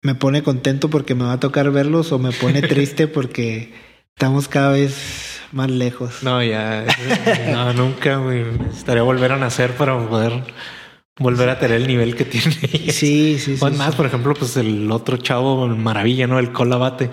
[0.02, 3.72] me pone contento porque me va a tocar verlos o me pone triste porque
[4.14, 6.22] estamos cada vez más lejos.
[6.22, 6.86] No, ya.
[7.52, 8.44] no, nunca, güey.
[8.70, 10.42] Estaría volver a nacer para poder
[11.18, 12.52] volver a tener el nivel que tiene.
[12.90, 13.64] Sí, sí, sí.
[13.76, 16.38] más, por ejemplo, pues el otro chavo, maravilla, ¿no?
[16.38, 17.10] El Colabate.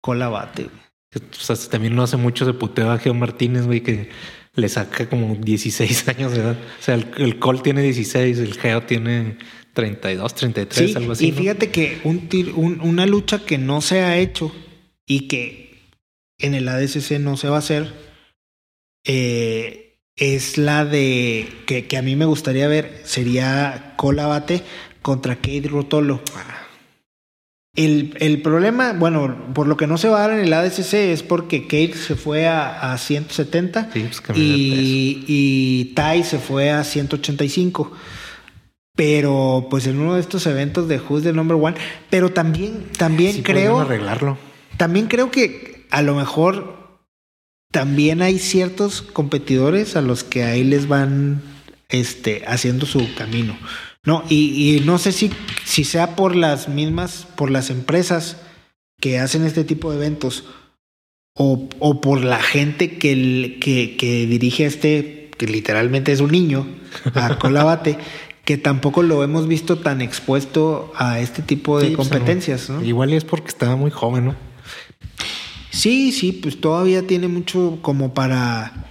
[0.00, 0.88] Colabate, güey.
[1.16, 4.10] O sea, también no hace mucho de puteo a Geo Martínez, güey, que
[4.54, 6.56] le saca como 16 años de edad.
[6.78, 9.38] O sea, el, Col tiene 16, el Geo tiene
[9.74, 11.28] 32, 33, algo así.
[11.28, 14.52] Y fíjate que un, una lucha que no se ha hecho
[15.06, 15.68] y que
[16.38, 17.92] en el ADCC no se va a hacer
[19.04, 24.62] eh, es la de que, que, a mí me gustaría ver sería Colabate
[25.00, 26.20] contra Kate Rotolo.
[27.74, 30.94] El, el, problema, bueno, por lo que no se va a dar en el ADCC
[30.94, 36.82] es porque Kate se fue a, a 170 pues y, y Tai se fue a
[36.82, 37.92] 185.
[38.98, 41.76] Pero pues en uno de estos eventos de Who's the Number One,
[42.10, 43.78] pero también, también creo...
[43.78, 44.36] arreglarlo.
[44.76, 46.98] También creo que a lo mejor
[47.70, 51.42] también hay ciertos competidores a los que ahí les van
[51.88, 53.56] este, haciendo su camino.
[54.04, 55.30] No, y, no sé si,
[55.64, 58.38] si sea por las mismas, por las empresas
[59.00, 60.42] que hacen este tipo de eventos
[61.36, 66.66] o, o por la gente que, que, que, dirige este, que literalmente es un niño,
[67.14, 67.96] a Colabate,
[68.48, 72.70] que tampoco lo hemos visto tan expuesto a este tipo de pues, competencias.
[72.70, 72.82] ¿no?
[72.82, 74.36] Igual es porque estaba muy joven, ¿no?
[75.68, 78.86] Sí, sí, pues todavía tiene mucho como para,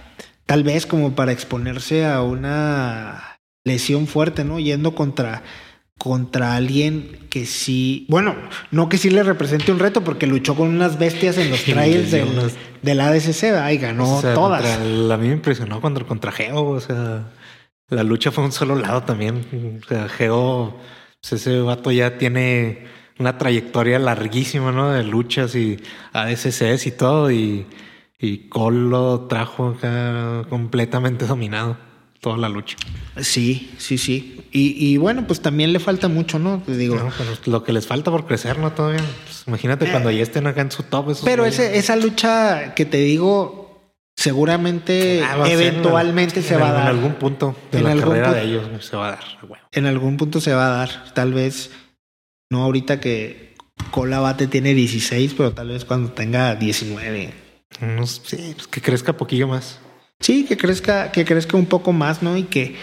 [0.46, 4.60] tal vez como para exponerse a una lesión fuerte, ¿no?
[4.60, 5.42] Yendo contra
[5.98, 8.36] contra alguien que sí, bueno,
[8.70, 12.12] no que sí le represente un reto porque luchó con unas bestias en los trials
[12.12, 14.64] del, del, ADCC y ganó todas.
[14.64, 17.24] a mí me impresionó contra, contra Geo, o sea,
[17.88, 19.80] la lucha fue un solo lado también.
[19.82, 20.76] O sea, Geo,
[21.20, 22.86] pues ese vato ya tiene
[23.18, 24.90] una trayectoria larguísima, ¿no?
[24.92, 25.78] De luchas y
[26.12, 27.66] ADCCs y todo y,
[28.18, 31.76] y Cole lo trajo acá completamente dominado
[32.20, 32.76] toda la lucha.
[33.20, 34.44] Sí, sí, sí.
[34.50, 36.62] Y, y bueno, pues también le falta mucho, ¿no?
[36.64, 36.96] Te digo.
[37.46, 38.72] lo que les falta por crecer, ¿no?
[38.72, 39.02] Todavía.
[39.24, 41.16] Pues imagínate eh, cuando ya estén acá en su top.
[41.24, 43.57] Pero ese, esa lucha que te digo,
[44.18, 46.90] seguramente, eventualmente se va a dar.
[46.90, 49.24] En algún punto de la carrera de ellos se va a dar.
[49.70, 51.14] En algún punto se va a dar.
[51.14, 51.70] Tal vez,
[52.50, 53.54] no ahorita que
[53.92, 57.32] Colabate tiene 16, pero tal vez cuando tenga 19.
[58.04, 59.78] sí, pues que crezca poquillo más.
[60.18, 62.36] Sí, que crezca, que crezca un poco más, ¿no?
[62.36, 62.74] Y que,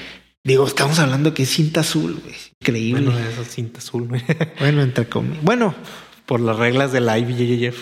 [0.46, 2.36] digo, estamos hablando que es cinta azul, güey.
[2.62, 3.12] Increíble.
[3.12, 4.24] Bueno, eso es cinta azul, güey.
[4.60, 5.44] Bueno, entre comillas.
[5.44, 5.76] Bueno.
[6.26, 7.78] Por las reglas del IBJJF.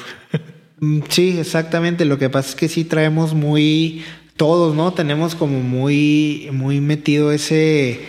[0.83, 2.03] Mm, sí, exactamente.
[2.03, 4.03] Lo que pasa es que sí traemos muy,
[4.35, 4.93] todos, ¿no?
[4.93, 8.01] Tenemos como muy, muy metido ese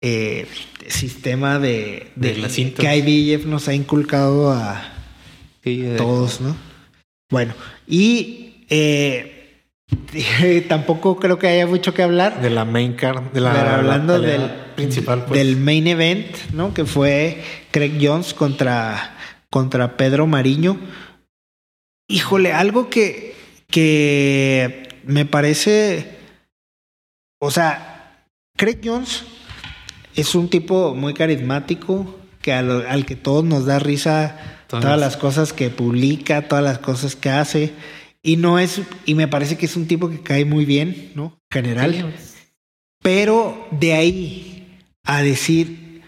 [0.00, 0.46] eh,
[0.88, 2.80] sistema de, de, la cinta.
[2.80, 4.82] que IBJJF nos ha inculcado a
[5.98, 6.56] todos, ¿no?
[7.30, 7.54] Bueno,
[7.86, 9.64] y eh,
[10.68, 12.40] tampoco creo que haya mucho que hablar.
[12.40, 15.38] De la main card, de la, hablando del principal, pues.
[15.38, 16.72] del main event, ¿no?
[16.72, 19.16] Que fue Craig Jones contra,
[19.50, 20.78] contra Pedro Mariño.
[22.12, 23.34] Híjole, algo que,
[23.70, 26.18] que me parece,
[27.40, 29.24] o sea, Craig Jones
[30.14, 35.54] es un tipo muy carismático que al, que todos nos da risa todas las cosas
[35.54, 37.72] que publica, todas las cosas que hace.
[38.22, 41.38] Y no es, y me parece que es un tipo que cae muy bien, ¿no?
[41.50, 42.14] General.
[43.02, 46.02] Pero de ahí a decir,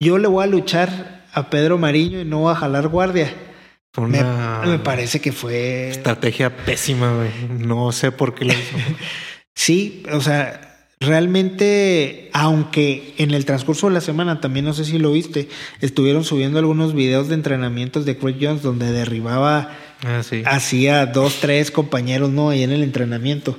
[0.00, 3.49] yo le voy a luchar a Pedro Mariño y no voy a jalar guardia.
[3.98, 5.90] Me, parece que fue.
[5.90, 7.30] Estrategia pésima, güey.
[7.58, 8.76] No sé por qué lo hizo.
[9.54, 14.98] sí, o sea, realmente, aunque en el transcurso de la semana, también no sé si
[14.98, 15.48] lo viste,
[15.80, 19.72] estuvieron subiendo algunos videos de entrenamientos de Craig Jones donde derribaba
[20.04, 22.50] ah, hacía dos, tres compañeros, ¿no?
[22.50, 23.58] Ahí en el entrenamiento.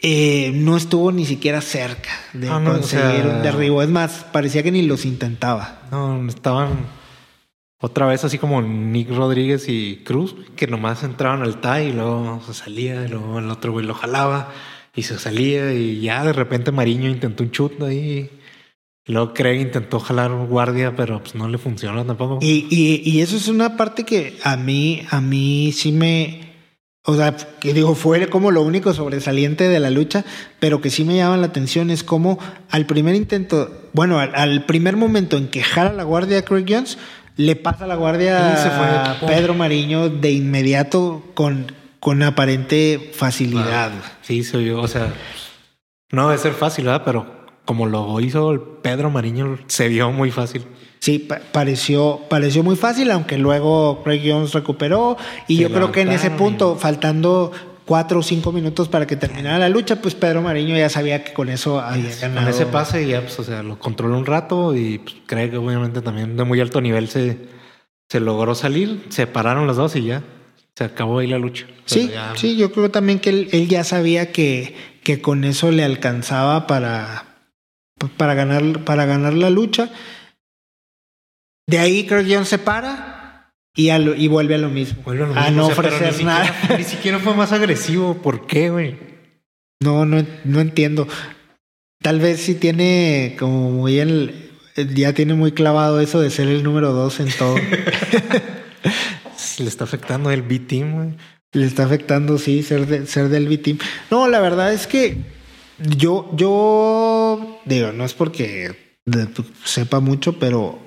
[0.00, 3.82] Eh, no estuvo ni siquiera cerca de ah, conseguir un derribo.
[3.82, 5.80] Es más, parecía que ni los intentaba.
[5.90, 6.97] No, estaban
[7.80, 12.42] otra vez así como Nick Rodríguez y Cruz, que nomás entraban al TAI y luego
[12.46, 14.50] se salía y luego el otro güey lo jalaba
[14.94, 18.30] y se salía y ya de repente Mariño intentó un chut ahí.
[19.06, 22.40] Luego Craig intentó jalar guardia, pero pues no le funcionó tampoco.
[22.42, 26.48] Y, y, y, eso es una parte que a mí, a mí sí me.
[27.04, 30.26] O sea, que digo, fue como lo único sobresaliente de la lucha,
[30.60, 32.38] pero que sí me llama la atención es como
[32.68, 36.98] al primer intento, bueno, al, primer momento en que jala la guardia Craig Jones,
[37.38, 43.90] le pasa la guardia a Pedro Mariño de inmediato con con aparente facilidad.
[44.22, 44.80] sí, soy yo.
[44.80, 45.12] O sea,
[46.10, 47.02] no debe ser fácil, ¿verdad?
[47.04, 47.26] Pero
[47.64, 50.64] como lo hizo el Pedro Mariño, se vio muy fácil.
[51.00, 55.16] Sí, pareció, pareció muy fácil, aunque luego Craig Jones recuperó.
[55.46, 57.52] Y yo creo que en ese punto, faltando
[57.88, 61.32] cuatro o cinco minutos para que terminara la lucha, pues Pedro Mariño ya sabía que
[61.32, 62.46] con eso había ganado.
[62.46, 65.56] Con ese pase ya, pues, o sea, lo controló un rato y pues, creo que
[65.56, 67.38] obviamente también de muy alto nivel se,
[68.10, 70.22] se logró salir, se pararon los dos y ya
[70.76, 71.66] se acabó ahí la lucha.
[71.86, 76.66] Sí, sí, yo creo también que él, ya sabía que, que con eso le alcanzaba
[76.66, 77.24] para,
[78.18, 79.88] para, ganar, para ganar la lucha.
[81.66, 83.17] De ahí Craig Jones se para
[83.78, 85.04] y, y vuelve a lo mismo.
[85.36, 86.52] a, no ofrecer nada.
[86.76, 88.14] ni siquiera fue más agresivo.
[88.14, 88.96] ¿Por qué, güey?
[89.80, 91.06] No, no, no entiendo.
[92.02, 94.50] Tal vez si tiene como muy el.
[94.96, 97.54] Ya tiene muy clavado eso de ser el número dos en todo.
[99.58, 101.10] Le está afectando el B-Team, güey.
[101.52, 103.78] Le está afectando, sí, ser, ser del B-Team.
[104.10, 105.18] No, la verdad es que
[105.78, 108.96] yo, yo digo, no es porque
[109.64, 110.80] sepa mucho, pero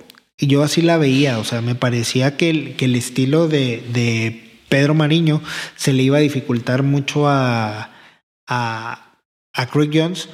[0.47, 4.47] yo así la veía, o sea, me parecía que el, que el estilo de, de,
[4.69, 5.41] Pedro Mariño
[5.75, 7.91] se le iba a dificultar mucho a,
[8.47, 9.17] a,
[9.53, 10.29] a Craig Jones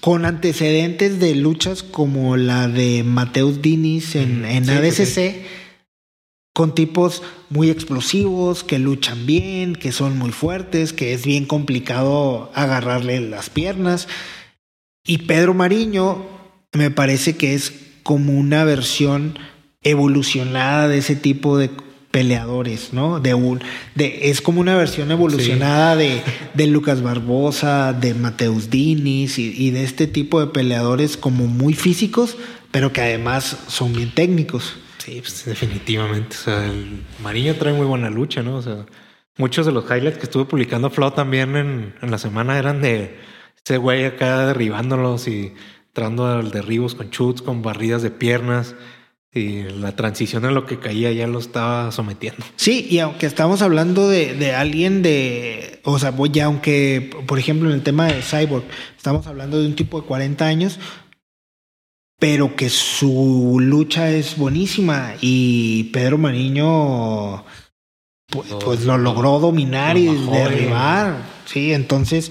[0.00, 5.46] con antecedentes de luchas como la de Mateus Dinis en, en ADCC,
[6.52, 12.50] con tipos muy explosivos, que luchan bien, que son muy fuertes, que es bien complicado
[12.54, 14.08] agarrarle las piernas.
[15.06, 16.26] Y Pedro Mariño
[16.72, 19.38] me parece que es como una versión
[19.82, 21.68] evolucionada de ese tipo de
[22.10, 23.20] peleadores, ¿no?
[23.20, 23.60] De un,
[23.96, 26.22] de, es como una versión evolucionada de,
[26.54, 31.74] de, Lucas Barbosa, de Mateus Dinis y, y, de este tipo de peleadores como muy
[31.74, 32.38] físicos,
[32.70, 34.76] pero que además son bien técnicos.
[34.96, 36.34] Sí, pues definitivamente.
[36.34, 38.56] O sea, el Mariño trae muy buena lucha, ¿no?
[38.56, 38.86] O sea,
[39.36, 43.18] muchos de los highlights que estuve publicando Flo también en, en la semana eran de
[43.62, 45.52] ese güey acá derribándolos y
[45.98, 48.76] entrando al derribos con chutes, con barridas de piernas.
[49.34, 52.46] Y la transición en lo que caía ya lo estaba sometiendo.
[52.56, 57.68] Sí, y aunque estamos hablando de, de alguien de, o sea, ya aunque, por ejemplo,
[57.68, 58.64] en el tema de Cyborg,
[58.96, 60.78] estamos hablando de un tipo de 40 años,
[62.18, 67.44] pero que su lucha es buenísima y Pedro Mariño
[68.28, 71.16] pues, pues lo logró dominar y derribar.
[71.44, 72.30] Sí, entonces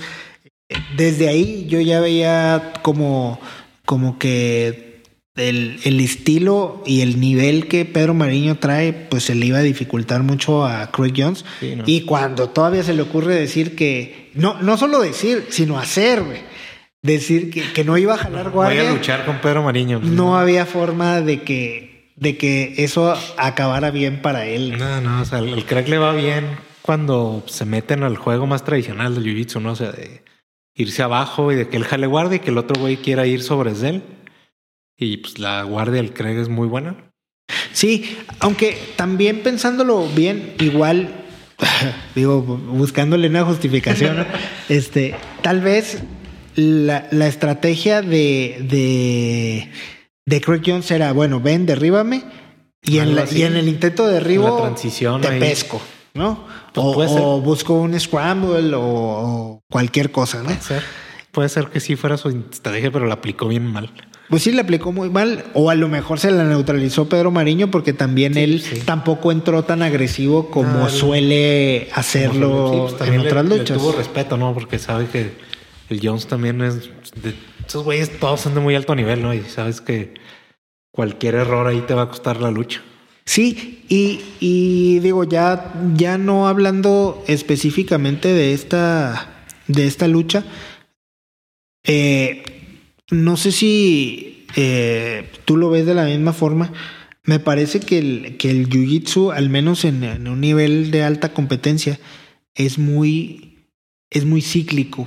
[0.96, 3.40] desde ahí yo ya veía como,
[3.88, 5.02] como que
[5.38, 9.62] el, el, estilo y el nivel que Pedro Mariño trae, pues se le iba a
[9.62, 11.46] dificultar mucho a Craig Jones.
[11.86, 16.22] Y cuando todavía se le ocurre decir que, no, no solo decir, sino hacer,
[17.02, 18.84] decir que, que, no iba a jalar guardia.
[18.84, 20.02] Voy a luchar con Pedro Mariño.
[20.02, 24.78] No había forma de que, de que eso acabara bien para él.
[24.78, 28.66] No, no, o sea, el crack le va bien cuando se meten al juego más
[28.66, 29.72] tradicional del Jiu-Jitsu, ¿no?
[29.72, 30.27] O sea, de
[30.78, 33.42] irse abajo y de que él jale guardia y que el otro güey quiera ir
[33.42, 34.04] sobre él.
[34.98, 36.96] Y pues la guardia del Craig es muy buena.
[37.74, 41.26] Sí, aunque también pensándolo bien, igual,
[42.16, 44.26] digo, buscándole una justificación,
[44.70, 46.04] este, tal vez
[46.56, 49.70] la, la estrategia de, de,
[50.26, 52.24] de, Craig Jones era, bueno, ven, derríbame,
[52.84, 55.82] y, en, la, y en el intento de derribo transición te pesco,
[56.14, 56.48] ¿no?
[56.78, 60.46] O, busco un scramble o, cualquier cosa, ¿no?
[60.46, 60.84] Puede ser.
[61.32, 63.92] Puede ser que sí fuera su estrategia, pero la aplicó bien mal.
[64.30, 65.46] Pues sí, la aplicó muy mal.
[65.54, 69.82] O a lo mejor se la neutralizó Pedro Mariño porque también él tampoco entró tan
[69.82, 73.78] agresivo como suele hacerlo pues en otras luchas.
[73.78, 74.54] tuvo respeto, ¿no?
[74.54, 75.32] Porque sabe que
[75.90, 76.90] el Jones también es...
[77.22, 77.36] De,
[77.66, 79.34] esos güeyes todos son de muy alto nivel, ¿no?
[79.34, 80.16] Y sabes que
[80.92, 82.82] cualquier error ahí te va a costar la lucha.
[83.28, 90.46] Sí, y, digo, ya, ya no hablando específicamente de esta, de esta lucha,
[91.84, 92.42] eh,
[93.12, 96.72] no sé si eh, tú lo ves de la misma forma.
[97.24, 102.00] Me parece que el, que el Jiu-Jitsu, al menos en, un nivel de alta competencia,
[102.56, 103.68] es muy,
[104.10, 105.06] es muy cíclico.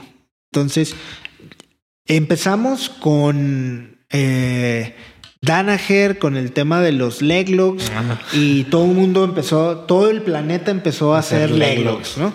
[0.52, 0.94] Entonces,
[2.04, 4.94] empezamos con eh,
[5.42, 7.90] Danaher con el tema de los leglocks
[8.32, 12.32] y todo el mundo empezó, todo el planeta empezó a, hacer leglocks, ¿no?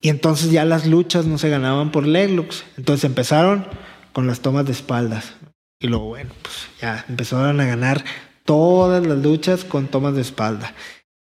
[0.00, 2.64] Y entonces ya las luchas no se ganaban por leglocks.
[2.76, 3.66] Entonces empezaron
[4.12, 5.34] con las tomas de espaldas.
[5.80, 8.04] Y luego, bueno, pues ya empezaron a ganar
[8.44, 10.74] todas las luchas con tomas de espalda.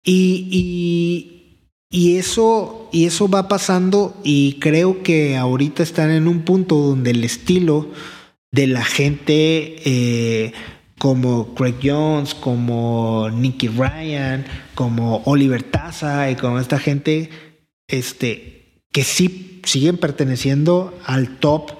[0.03, 6.41] Y, y, y, eso, y eso va pasando y creo que ahorita están en un
[6.41, 7.89] punto donde el estilo
[8.52, 10.54] de la gente eh,
[10.97, 14.45] como Craig Jones, como Nicky Ryan,
[14.76, 17.30] como Oliver Taza y como esta gente
[17.88, 21.72] este, que sí siguen perteneciendo al top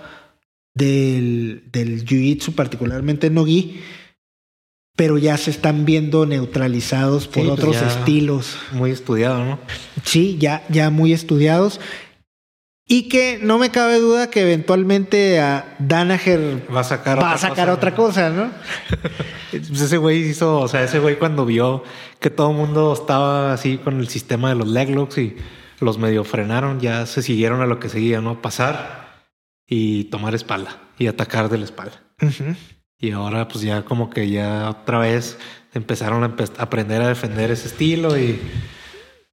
[0.74, 3.82] del, del jiu-jitsu, particularmente no-gi,
[4.96, 8.58] pero ya se están viendo neutralizados por Sí, pues otros estilos.
[8.72, 9.60] Muy estudiado, ¿no?
[10.04, 11.80] Sí, ya, ya muy estudiados.
[12.94, 17.36] Y que no me cabe duda que eventualmente a Danaher Va a sacar va a
[17.36, 17.96] otra sacar cosa, otra ¿no?
[17.96, 18.52] cosa, ¿no?
[19.52, 21.84] Pues ese güey hizo, o sea, ese güey cuando vio
[22.20, 25.36] que todo el mundo estaba así con el sistema de los leglocks y
[25.80, 28.42] los medio frenaron, ya se siguieron a lo que seguía, ¿no?
[28.42, 29.24] Pasar
[29.68, 32.02] y tomar espalda y atacar de la espalda.
[33.00, 35.38] Y ahora pues ya como que ya otra vez
[35.74, 38.40] empezaron a empe- a aprender a defender ese estilo y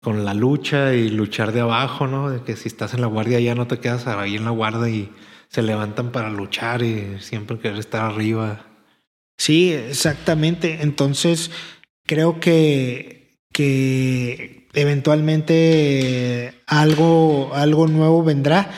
[0.00, 2.30] con la lucha y luchar de abajo, ¿no?
[2.30, 4.88] De que si estás en la guardia ya no te quedas ahí en la guardia
[4.88, 5.12] y
[5.48, 8.66] se levantan para luchar y siempre querer estar arriba.
[9.36, 10.82] Sí, exactamente.
[10.82, 11.50] Entonces,
[12.06, 18.70] creo que, que eventualmente algo, algo nuevo vendrá.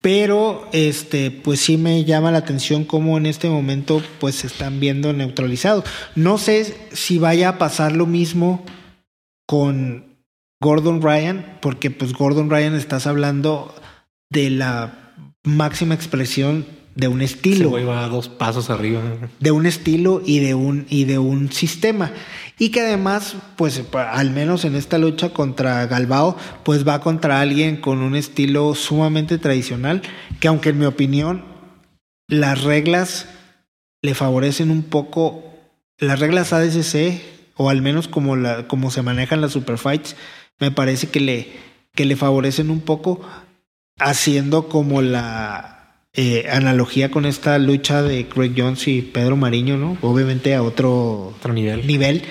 [0.00, 4.78] Pero este, pues sí me llama la atención cómo en este momento pues se están
[4.78, 5.84] viendo neutralizados.
[6.14, 8.64] No sé si vaya a pasar lo mismo
[9.46, 10.15] con
[10.60, 13.74] Gordon Ryan, porque pues Gordon Ryan estás hablando
[14.30, 15.12] de la
[15.44, 19.00] máxima expresión de un estilo güey va dos pasos arriba.
[19.38, 22.10] de un estilo y de un y de un sistema
[22.58, 27.76] y que además pues al menos en esta lucha contra Galbao pues va contra alguien
[27.76, 30.00] con un estilo sumamente tradicional
[30.40, 31.44] que aunque en mi opinión
[32.28, 33.28] las reglas
[34.00, 35.44] le favorecen un poco
[35.98, 37.20] las reglas ADCC
[37.56, 40.16] o al menos como la como se manejan las superfights
[40.58, 43.20] me parece que le que le favorecen un poco
[43.98, 45.76] haciendo como la
[46.12, 49.96] eh, analogía con esta lucha de Craig Jones y Pedro Mariño, ¿no?
[50.02, 51.86] Obviamente a otro Otro nivel.
[51.86, 52.22] nivel,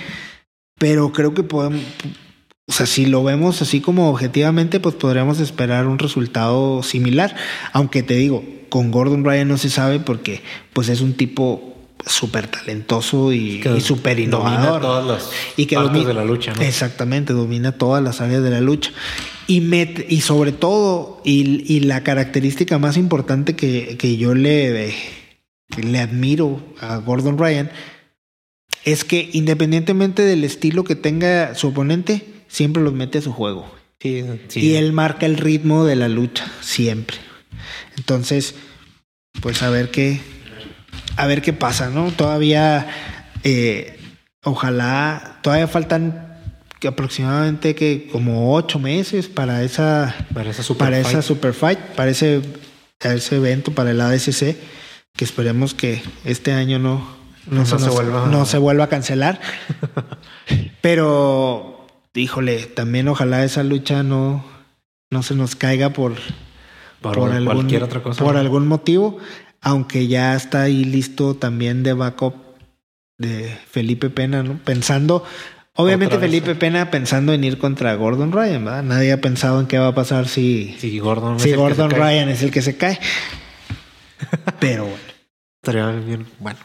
[0.78, 1.82] pero creo que podemos,
[2.68, 7.36] o sea, si lo vemos así como objetivamente, pues podríamos esperar un resultado similar,
[7.74, 10.42] aunque te digo, con Gordon Ryan no se sabe porque
[10.74, 11.75] pues es un tipo
[12.06, 14.82] súper talentoso y, y súper domina innovador.
[14.82, 16.62] todas las y que de la lucha, ¿no?
[16.62, 18.92] Exactamente, domina todas las áreas de la lucha.
[19.48, 19.64] Y,
[20.10, 24.94] y sobre todo, y, y la característica más importante que, que yo le,
[25.78, 27.72] le admiro a Gordon Ryan
[28.84, 33.72] es que independientemente del estilo que tenga su oponente, siempre los mete a su juego.
[34.00, 34.60] Sí, sí.
[34.60, 37.18] Y él marca el ritmo de la lucha, siempre.
[37.98, 38.56] Entonces,
[39.42, 40.20] pues a ver qué,
[41.18, 42.12] a ver qué pasa, ¿no?
[42.12, 42.88] Todavía,
[43.44, 43.98] eh,
[44.44, 46.22] ojalá, todavía faltan
[46.88, 51.08] aproximadamente que como ocho meses para esa, para esa super para fight.
[51.08, 52.42] esa super fight, para ese,
[53.00, 54.56] ese evento, para el ADCC,
[55.16, 57.08] que esperemos que este año no,
[57.48, 59.40] no, No se, nos- vuelva- no se vuelva a cancelar.
[60.82, 64.46] Pero, híjole, también ojalá esa lucha no,
[65.12, 66.14] no se nos caiga por,
[67.02, 68.24] por, por algún, cualquier otra cosa.
[68.24, 69.18] por algún motivo,
[69.66, 72.36] aunque ya está ahí listo también de backup
[73.18, 74.58] de Felipe Pena, ¿no?
[74.64, 75.24] Pensando,
[75.74, 76.54] obviamente Otra Felipe.
[76.56, 78.84] Pena pensando en ir contra Gordon Ryan, ¿verdad?
[78.84, 81.40] Nadie ha pensado en qué va a pasar si, Gordon.
[81.40, 82.00] si Gordon cae.
[82.00, 83.00] Ryan es el que se cae.
[84.60, 85.00] Pero bueno.
[85.64, 86.60] Estaría bien, bueno.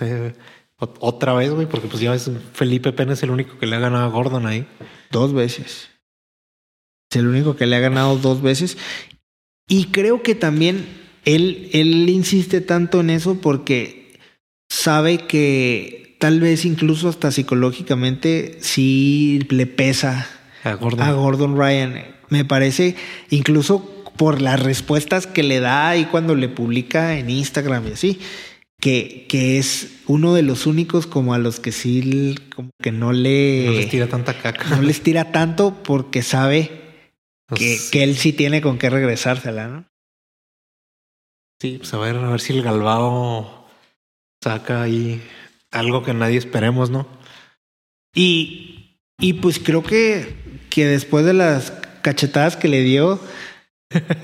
[0.00, 0.32] eh,
[0.78, 3.76] ot- otra vez, güey, porque pues ya ves, Felipe Pena es el único que le
[3.76, 4.66] ha ganado a Gordon ahí.
[5.10, 5.88] Dos veces.
[7.10, 8.78] Es el único que le ha ganado dos veces.
[9.68, 10.86] Y creo que también
[11.24, 14.12] él, él insiste tanto en eso porque
[14.68, 20.28] sabe que tal vez incluso hasta psicológicamente sí le pesa
[20.64, 21.02] A Gordon.
[21.06, 22.04] a Gordon Ryan.
[22.28, 22.94] Me parece
[23.30, 28.20] incluso por las respuestas que le da y cuando le publica en Instagram y así,
[28.80, 33.12] que, que es uno de los únicos como a los que sí como que no
[33.12, 34.64] le, no les tira tanta caca.
[34.76, 36.70] no les tira tanto porque sabe
[37.54, 39.86] que, Pues, que él sí tiene con qué regresársela, ¿no?
[41.60, 43.66] Sí, pues a ver, a ver si el Galvao
[44.42, 45.22] saca ahí
[45.70, 47.06] algo que nadie esperemos, ¿no?
[48.14, 50.34] Y, y pues creo que,
[50.70, 51.70] que después de las
[52.02, 53.20] cachetadas que le dio,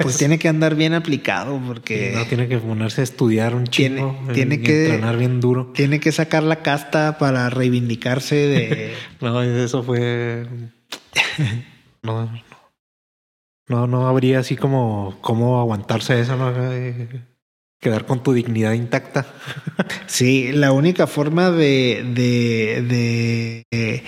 [0.01, 4.01] pues tiene que andar bien aplicado porque No tiene que ponerse a estudiar un Tiene-
[4.30, 5.72] y- tiene y que- entrenar bien duro.
[5.74, 8.95] tiene que sacar la casta para reivindicarse de...
[9.20, 10.47] No, eso fue.
[12.03, 12.30] No,
[13.68, 13.86] no.
[13.86, 16.52] No, habría así como cómo aguantarse eso, ¿no?
[16.72, 17.08] Eh,
[17.80, 19.26] Quedar con tu dignidad intacta.
[20.06, 24.02] Sí, la única forma de, de, de, eh,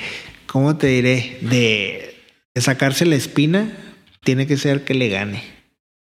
[0.46, 1.38] ¿cómo te diré?
[1.42, 2.16] De,
[2.54, 3.70] de sacarse la espina,
[4.24, 5.42] tiene que ser que le gane.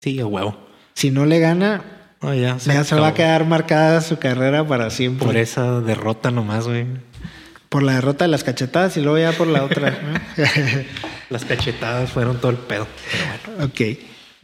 [0.01, 0.57] Sí, a huevo.
[0.95, 4.89] Si no le gana, No, ya ya se va a quedar marcada su carrera para
[4.91, 5.27] siempre.
[5.27, 6.87] Por esa derrota nomás, güey.
[7.73, 9.91] Por la derrota de las cachetadas y luego ya por la otra.
[9.91, 10.45] ¿no?
[11.31, 12.87] Las cachetadas fueron todo el pedo.
[13.11, 13.65] Pero bueno.
[13.65, 13.99] ok.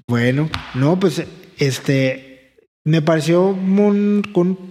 [0.07, 1.22] Bueno, no, pues
[1.59, 2.57] este.
[2.85, 4.22] me pareció un,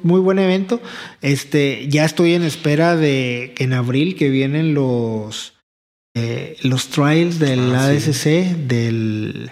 [0.02, 0.82] muy buen evento.
[1.22, 5.54] Este, ya estoy en espera de en abril que vienen los
[6.16, 9.52] eh, los trials del ah, ADCC del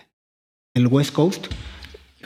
[0.74, 1.45] el West Coast.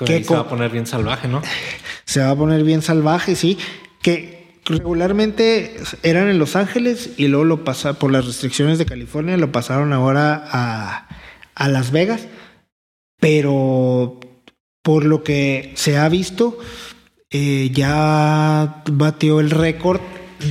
[0.06, 1.42] Que se va a poner bien salvaje, ¿no?
[2.06, 3.58] Se va a poner bien salvaje, sí.
[4.02, 4.39] Que
[4.70, 9.52] regularmente eran en Los Ángeles y luego lo pasaron por las restricciones de California, lo
[9.52, 11.08] pasaron ahora a,
[11.56, 12.28] a Las Vegas.
[13.20, 14.20] Pero
[14.82, 16.58] por lo que se ha visto,
[17.32, 20.02] eh, ya batió el récord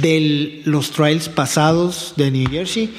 [0.02, 2.94] de los trials pasados de New Jersey.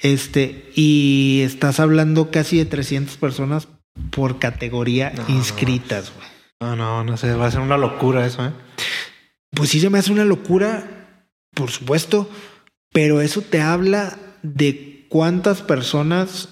[0.00, 3.68] Este, y estás hablando casi de 300 personas
[4.10, 6.28] por categoría inscritas, güey.
[6.60, 8.52] No, no, no sé, va a ser una locura eso, ¿eh?
[9.54, 11.18] Pues sí se me hace una locura,
[11.54, 12.28] por supuesto,
[12.92, 16.48] pero eso te habla de cuántas personas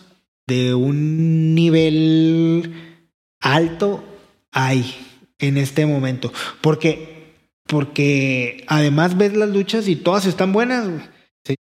[0.47, 3.07] de un nivel
[3.41, 4.05] alto
[4.53, 4.95] hay
[5.39, 6.33] en este momento.
[6.61, 7.37] Porque,
[7.67, 10.89] porque además ves las luchas y todas están buenas.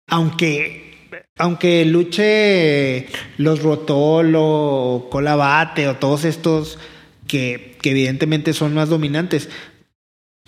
[0.07, 0.97] Aunque,
[1.37, 6.79] aunque luche los Rotolo Colabate o todos estos
[7.27, 9.49] que, que evidentemente son más dominantes.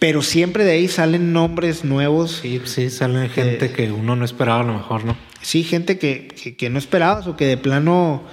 [0.01, 2.39] Pero siempre de ahí salen nombres nuevos.
[2.41, 5.15] Sí, sí, salen gente que uno no esperaba a lo mejor, ¿no?
[5.43, 8.23] Sí, gente que, que, que no esperabas o que de plano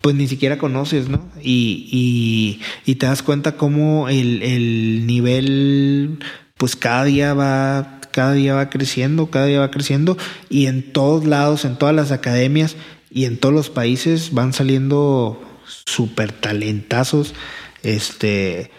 [0.00, 1.30] pues ni siquiera conoces, ¿no?
[1.40, 6.18] Y, y, te das cuenta cómo el, el, nivel,
[6.56, 10.18] pues cada día va, cada día va creciendo, cada día va creciendo,
[10.50, 12.74] y en todos lados, en todas las academias
[13.12, 15.40] y en todos los países van saliendo
[15.86, 17.32] súper talentazos.
[17.84, 18.72] Este.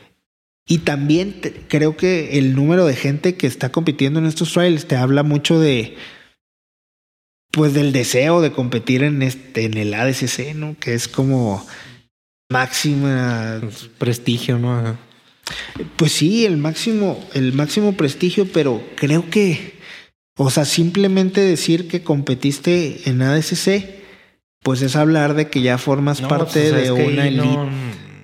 [0.66, 4.96] Y también creo que el número de gente que está compitiendo en estos trials te
[4.96, 5.96] habla mucho de,
[7.52, 10.78] pues del deseo de competir en este en el ADCC, ¿no?
[10.80, 11.66] Que es como
[12.50, 13.62] máxima
[13.98, 14.98] prestigio, ¿no?
[15.98, 19.74] Pues sí, el máximo el máximo prestigio, pero creo que
[20.36, 24.02] o sea, simplemente decir que competiste en ADCC,
[24.64, 27.46] pues es hablar de que ya formas parte pues, de una elite.
[27.46, 27.70] No,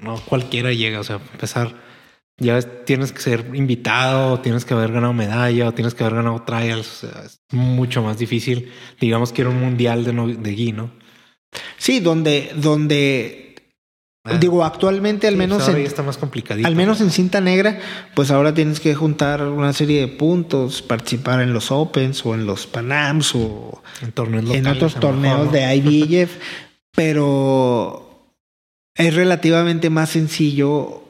[0.01, 1.75] no cualquiera llega, o sea, empezar
[2.39, 6.41] ya tienes que ser invitado, tienes que haber ganado medalla, o tienes que haber ganado
[6.43, 7.03] trials.
[7.03, 8.71] O sea, es mucho más difícil.
[8.99, 10.91] Digamos que era un mundial de, de gui, ¿no?
[11.77, 13.55] Sí, donde, donde
[14.23, 14.37] ah.
[14.37, 16.67] digo, actualmente al menos pues en, está más complicadito.
[16.67, 17.79] Al menos en cinta negra,
[18.15, 22.45] pues ahora tienes que juntar una serie de puntos, participar en los Opens o en
[22.45, 26.37] los Panams o en, torneos en otros torneos de IBF,
[26.95, 28.33] pero
[28.95, 31.08] es relativamente más sencillo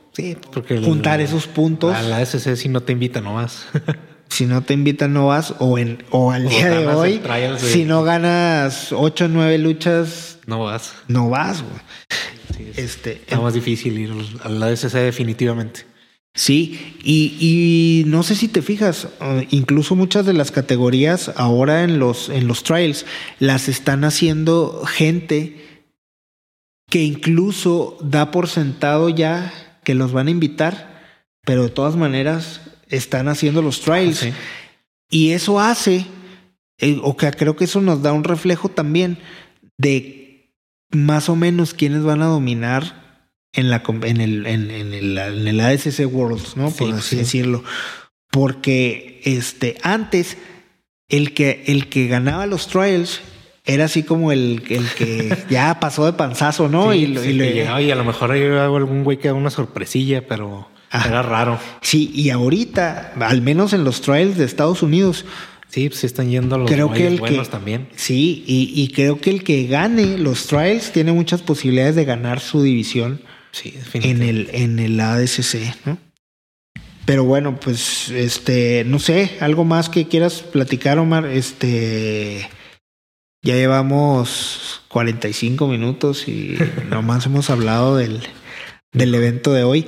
[0.52, 1.96] porque juntar esos puntos.
[1.96, 3.66] A la SC si no te invita no vas.
[4.30, 7.22] si no te invitan no vas o en o al día de hoy
[7.58, 10.94] si no ganas 8 o 9 luchas no vas.
[11.08, 12.72] No vas, güey.
[12.76, 14.12] este, está más difícil ir
[14.44, 15.86] a la SC definitivamente.
[16.34, 21.84] Sí, y, y, no sé si te fijas, uh, incluso muchas de las categorías ahora
[21.84, 23.06] en los, en los trials
[23.40, 25.84] las están haciendo gente
[26.90, 29.54] que incluso da por sentado ya
[29.90, 31.02] que los van a invitar,
[31.44, 34.24] pero de todas maneras están haciendo los trials.
[35.10, 36.06] Y eso hace,
[36.78, 39.18] eh, o que creo que eso nos da un reflejo también
[39.80, 40.54] de
[40.92, 45.60] más o menos quiénes van a dominar en, la, en, el, en, el, en el
[45.60, 46.70] ASC Worlds, ¿no?
[46.70, 47.64] Por así decirlo.
[48.30, 50.38] Porque este, antes
[51.08, 53.22] el que, el que ganaba los trials
[53.74, 56.94] era así como el, el que ya pasó de panzazo, ¿no?
[56.94, 61.60] y, y, a lo mejor hay algún güey que da una sorpresilla, pero era raro.
[61.82, 65.26] Sí, y ahorita, al menos en los trials de Estados Unidos,
[65.70, 67.90] Sí, pues están yendo los creo que el buenos también.
[67.96, 72.40] Sí, y, y, creo que el que gane los trials tiene muchas posibilidades de ganar
[72.40, 76.00] su división sí, en el en el ADCC, ¿no?
[77.06, 82.50] Pero bueno, pues este, no sé, algo más que quieras platicar, Omar, este
[83.42, 86.58] ya llevamos 45 minutos y
[86.90, 88.22] nomás hemos hablado del,
[88.92, 89.88] del evento de hoy.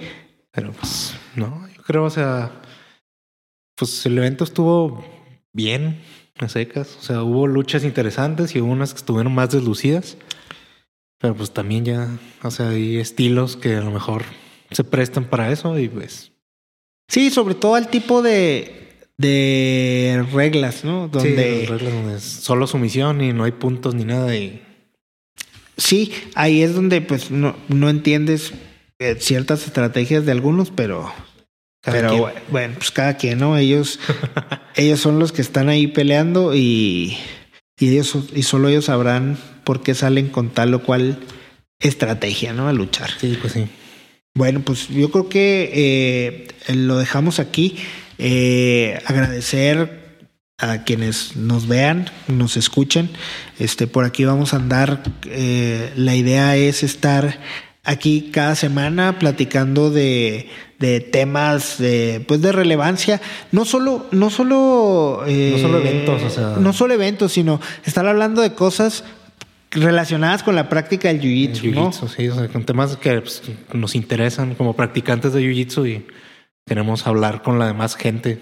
[0.52, 2.52] Pero pues, no, yo creo, o sea,
[3.76, 5.04] pues el evento estuvo
[5.54, 6.02] bien,
[6.40, 6.98] a secas.
[7.00, 10.18] O sea, hubo luchas interesantes y hubo unas que estuvieron más deslucidas.
[11.20, 12.10] Pero pues también ya,
[12.42, 14.24] o sea, hay estilos que a lo mejor
[14.72, 16.32] se prestan para eso y pues.
[17.08, 21.08] Sí, sobre todo al tipo de, de reglas, ¿no?
[21.08, 24.36] Donde, sí, reglas donde es solo sumisión y no hay puntos ni nada.
[24.36, 24.62] Y...
[25.78, 28.54] Sí, ahí es donde pues no, no entiendes
[29.00, 31.12] eh, ciertas estrategias de algunos, pero,
[31.82, 33.58] pero bueno, pues cada quien, ¿no?
[33.58, 34.00] Ellos,
[34.76, 37.18] ellos son los que están ahí peleando y,
[37.80, 41.20] y ellos y solo ellos sabrán por qué salen con tal o cual
[41.80, 42.68] estrategia, ¿no?
[42.68, 43.10] A luchar.
[43.20, 43.68] Sí, pues sí.
[44.34, 45.72] Bueno, pues yo creo que
[46.68, 47.78] eh, lo dejamos aquí.
[48.24, 50.00] Eh, agradecer
[50.60, 53.10] a quienes nos vean, nos escuchen.
[53.58, 55.02] Este, por aquí vamos a andar.
[55.26, 57.40] Eh, la idea es estar
[57.84, 63.20] aquí cada semana platicando de, de temas de, pues de relevancia.
[63.52, 66.56] No solo, no solo, no solo eventos, o sea.
[66.60, 69.04] no solo eventos, sino estar hablando de cosas
[69.72, 71.92] relacionadas con la práctica del jiu-jitsu, ¿no?
[71.92, 73.42] Sí, o sea, con temas que pues,
[73.74, 76.06] nos interesan como practicantes de jiu-jitsu y
[76.72, 78.42] queremos hablar con la demás gente.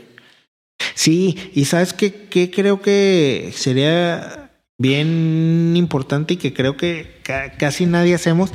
[0.93, 7.23] Sí, y sabes qué, qué creo que sería bien importante y que creo que
[7.57, 8.51] casi nadie hacemos,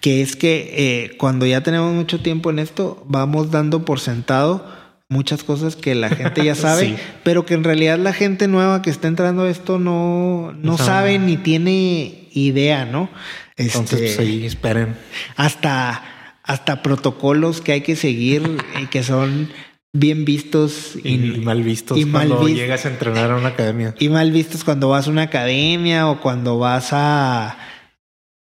[0.00, 4.66] que es que eh, cuando ya tenemos mucho tiempo en esto, vamos dando por sentado
[5.10, 8.88] muchas cosas que la gente ya sabe, pero que en realidad la gente nueva que
[8.88, 13.10] está entrando a esto no, no sabe ni tiene idea, ¿no?
[13.58, 14.96] Entonces, pues este, ahí esperen.
[15.36, 16.02] Hasta,
[16.50, 19.48] hasta protocolos que hay que seguir y que son
[19.92, 23.94] bien vistos y, mal vistos y cuando llegas a entrenar a una academia.
[24.00, 27.56] Y mal vistos cuando vas a una academia o cuando vas a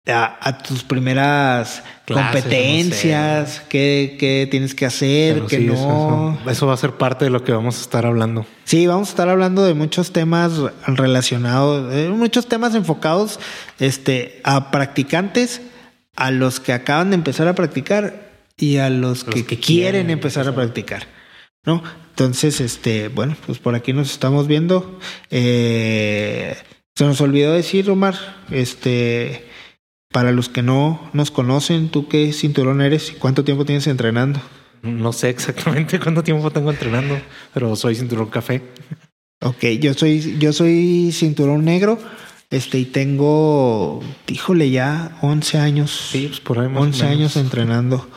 [0.08, 6.38] a, tus primeras competencias, qué, tienes que hacer, qué no.
[6.48, 8.46] Eso, va a ser parte de lo que vamos a estar hablando.
[8.66, 10.52] Sí, vamos a estar hablando de muchos temas
[10.86, 13.40] relacionados, muchos temas enfocados
[13.80, 15.62] este, a practicantes,
[16.16, 20.56] a los que acaban de empezar a practicar y a los, que, quieren, empezar, a
[20.56, 21.08] practicar.
[21.66, 21.84] ¿No?
[22.12, 25.00] Entonces, este, bueno, pues por aquí nos estamos viendo.
[25.32, 26.56] Eh,
[26.96, 28.16] se nos olvidó decir, Omar,
[28.52, 29.46] este,
[30.12, 34.40] para los que no nos conocen, ¿tú qué cinturón eres y cuánto tiempo tienes entrenando?
[34.82, 37.20] No sé exactamente cuánto tiempo tengo entrenando,
[37.54, 38.62] pero soy cinturón café.
[39.42, 42.00] Ok, yo soy, yo soy cinturón negro.
[42.50, 46.10] Este, y tengo, híjole, ya 11 años.
[46.12, 48.08] Sí, pues por ahí 11 años entrenando.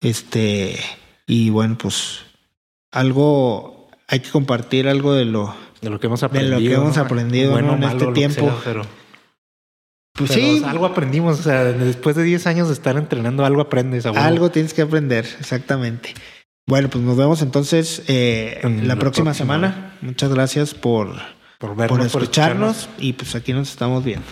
[0.00, 0.78] Este,
[1.26, 2.20] y bueno, pues
[2.92, 6.58] algo, hay que compartir algo de lo, de lo que hemos aprendido.
[6.58, 8.52] De lo que hemos aprendido en este tiempo.
[10.12, 10.62] Pues sí.
[10.64, 14.06] Algo aprendimos, o sea, después de 10 años de estar entrenando, algo aprendes.
[14.06, 16.14] Algo tienes que aprender, exactamente.
[16.66, 19.96] Bueno, pues nos vemos entonces eh, la, próxima, semana.
[20.00, 21.14] Muchas gracias por,
[21.58, 24.26] por, vernos, por escucharnos y pues aquí nos estamos viendo.